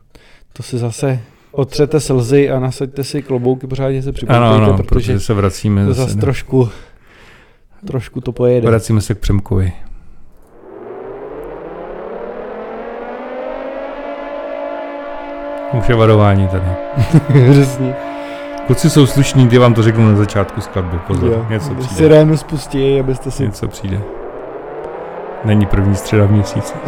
[0.53, 1.19] to si zase
[1.51, 5.85] otřete slzy a nasaďte si klobouky, pořádně se Ano, připomeňte, ano, protože protože se vracíme
[5.85, 6.09] to zase.
[6.09, 6.69] zase trošku,
[7.87, 8.67] trošku to pojede.
[8.67, 9.73] Vracíme se k Přemkovi.
[15.79, 16.65] Už je varování tady.
[17.51, 18.14] Přesně.
[18.67, 20.97] Kluci jsou slušní, kdy vám to řeknu na začátku skladby.
[21.07, 21.95] Pozor, Jo, něco přijde.
[21.95, 23.43] Sirénu spustí, abyste si...
[23.43, 24.01] Něco přijde.
[25.45, 26.73] Není první středa v měsíci.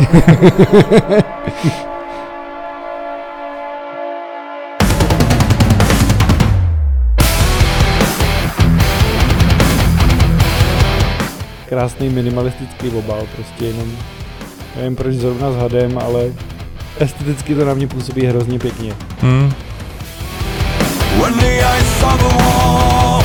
[11.70, 13.92] Krásný minimalistický obal, prostě jenom...
[14.76, 16.24] Nevím proč zrovna s hadem, ale
[17.00, 18.94] esteticky to na mě působí hrozně pěkně.
[19.20, 19.54] Hmm.
[21.22, 23.24] When the ice of a war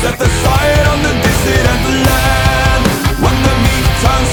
[0.00, 2.84] set aside on the dissident land,
[3.22, 4.32] when the meat turns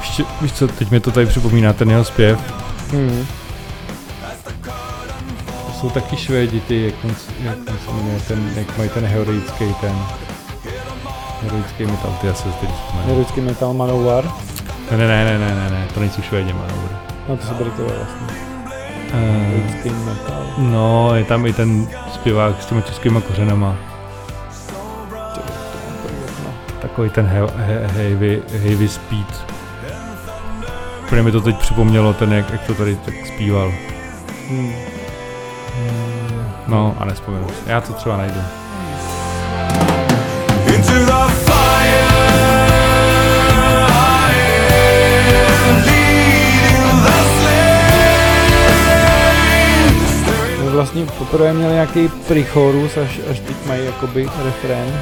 [0.00, 2.38] ještě, víš co, teď mi to tady připomíná ten jeho zpěv.
[2.92, 3.26] Hmm.
[5.66, 9.06] To jsou taky švédi, ty, jak, on, jak on se jmenuje, ten, jak mají ten
[9.06, 9.98] heroický ten
[11.42, 12.70] heroický metal, ty se teď.
[13.04, 14.24] Heroický metal Manowar.
[14.90, 16.96] Ne, ne, ne, ne, ne, ne, ne, to nejsou švédi, dobrý.
[17.28, 18.45] No to jsou Britové vlastně.
[19.14, 23.76] Uh, no, je tam i ten zpěvák s těma českýma kořenama.
[26.82, 29.46] Takový ten he, he, heavy, heavy speed.
[31.04, 33.72] Úplně mi to teď připomnělo ten, jak, jak to tady tak zpíval.
[36.66, 37.46] No a nespomenu.
[37.66, 38.40] Já to třeba najdu.
[40.74, 41.45] Into the
[50.86, 55.00] vlastně poprvé měli nějaký prichorus, až, až teď mají jakoby refrén.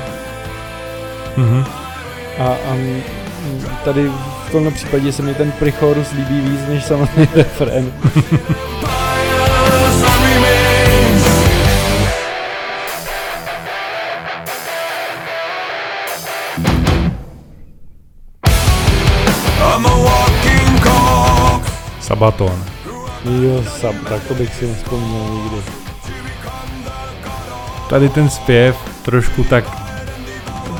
[1.36, 1.64] Mhm.
[2.38, 2.76] A, a
[3.84, 4.08] tady
[4.48, 7.92] v tomhle případě se mi ten prichorus líbí víc než samotný refrén.
[22.00, 22.64] Sabaton.
[23.24, 25.56] Jo, sab, tak to bych si nespomněl nikdy.
[27.88, 29.64] Tady ten zpěv trošku tak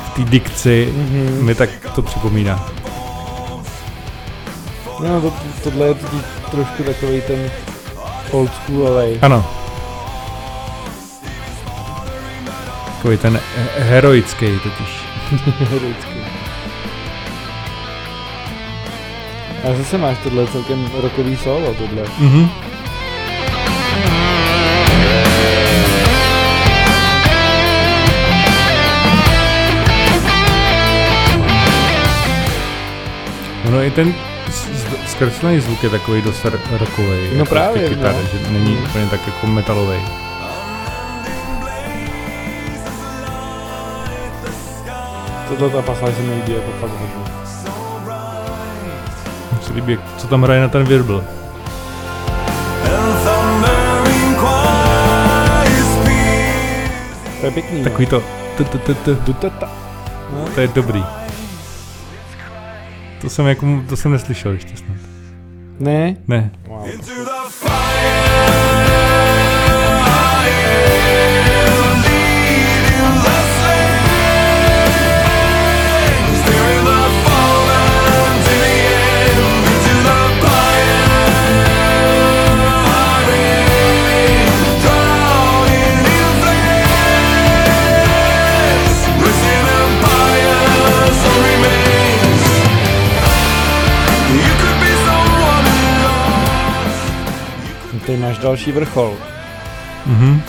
[0.06, 1.44] v té dikci Mhm.
[1.44, 2.68] mi tak to připomíná.
[5.00, 5.32] No, to,
[5.64, 6.20] tohle je totiž
[6.50, 7.50] trošku takový ten
[8.30, 9.18] old schoolový.
[9.22, 9.46] Ano.
[12.96, 15.04] Takový ten he- heroický totiž.
[15.60, 16.13] Vždycky.
[19.64, 22.02] A zase máš tohle celkem rokový solo, tohle.
[22.18, 22.48] Mhm.
[33.68, 34.14] Ono i ten
[35.06, 37.36] zkreslený zvuk je takový dost rokový.
[37.36, 38.38] No právě, kytary, no.
[38.38, 39.98] že není úplně tak jako metalový.
[45.48, 47.23] Tohle ta pasáž se mi líbí jako fakt hodně.
[49.66, 51.24] Se líbí, jak- co tam hraje na ten virbl.
[57.40, 57.78] To je pěkný.
[57.78, 57.84] no.
[57.84, 58.22] Takový to...
[60.32, 60.48] No.
[60.54, 61.04] To je dobrý.
[63.20, 64.96] To jsem jako, to jsem neslyšel ještě snad.
[65.80, 66.16] Ne?
[66.28, 66.50] Ne.
[66.68, 66.88] Wow.
[98.06, 99.14] Tady máš další vrchol.
[100.06, 100.42] Mhm.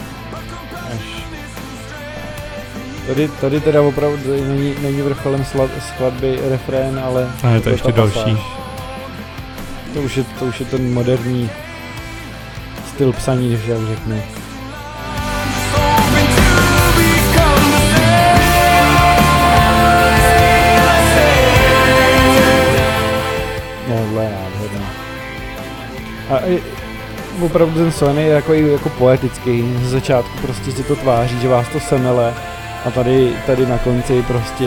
[0.93, 1.01] Až.
[3.07, 7.91] Tady, tady teda opravdu není, není vrcholem sla- skladby refrén, ale A je to ještě
[7.93, 8.13] pasáž.
[8.15, 8.37] další.
[9.93, 11.49] To už, je, to už je ten moderní
[12.89, 14.21] styl psaní, když jak řeknu.
[23.89, 24.85] No, nádherný.
[26.29, 26.63] A i,
[27.41, 29.75] opravdu ten son je takový jako poetický.
[29.83, 32.33] Ze začátku prostě si to tváří, že vás to semele.
[32.85, 34.65] A tady, tady na konci prostě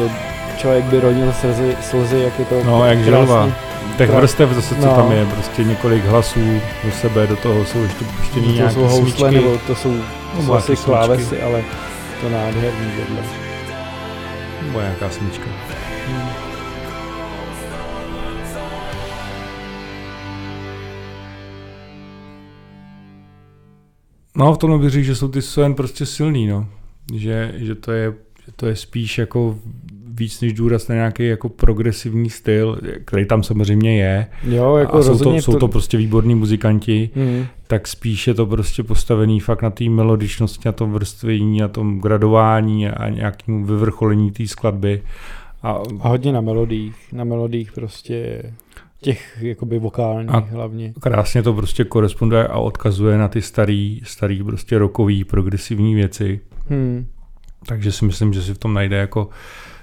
[0.56, 3.48] člověk by ronil slzy, slzy jak je to No, jak želva.
[3.98, 4.94] Těch Krás- vrstev zase, co No.
[4.96, 8.80] tam je, prostě několik hlasů do sebe, do toho jsou ještě puštěný To nějaký jsou
[8.88, 9.94] housle, nebo to jsou,
[10.44, 11.62] jsou asi klávesy, ale
[12.20, 13.22] to nádherný tohle.
[14.66, 15.44] Nebo nějaká smyčka.
[24.38, 26.66] No, v tomhle bych řekl, že jsou ty Soen prostě silný, no.
[27.14, 28.12] Že, že, to je,
[28.46, 29.56] že to je spíš jako
[30.14, 34.26] víc než důraz na nějaký jako progresivní styl, který tam samozřejmě je.
[34.42, 37.46] Jo, jako a jsou to, rozhodně jsou to prostě výborní muzikanti, Mm.
[37.66, 42.00] tak spíš je to prostě postavený fakt na té melodičnosti, na tom vrstvení, na tom
[42.00, 45.02] gradování a nějakému vyvrcholení té skladby.
[45.62, 48.42] A, A hodně na melodích, na melodích prostě
[49.00, 50.92] těch jakoby vokálních A- hlavně.
[51.00, 56.40] krásně to prostě koresponduje a odkazuje na ty starý, starý prostě rokový, progresivní věci.
[56.68, 57.06] Hmm.
[57.66, 59.28] Takže si myslím, že si v tom najde jako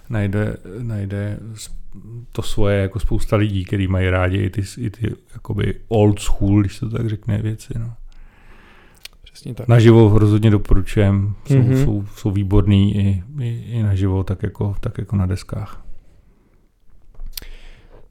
[0.09, 1.39] najde, najde
[2.31, 6.61] to svoje jako spousta lidí, kteří mají rádi i ty, i ty jakoby old school,
[6.61, 7.73] když to tak řekne, věci.
[7.79, 7.93] No.
[9.23, 9.67] Přesně tak.
[9.67, 11.69] Naživo rozhodně doporučujem, jsou, Mhm.
[11.73, 11.83] mm-hmm.
[11.85, 15.84] jsou, jsou výborný i, i, i naživo, tak jako, tak jako na deskách.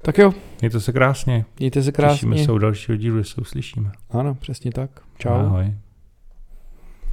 [0.04, 1.44] Tak jo, Mějte se krásně.
[1.58, 2.44] mějte se Těšíme krásně.
[2.44, 3.92] se u dalšího dílu, se uslyšíme.
[4.10, 4.90] Ano, přesně tak.
[5.18, 5.30] Čau.
[5.32, 5.74] Ahoj.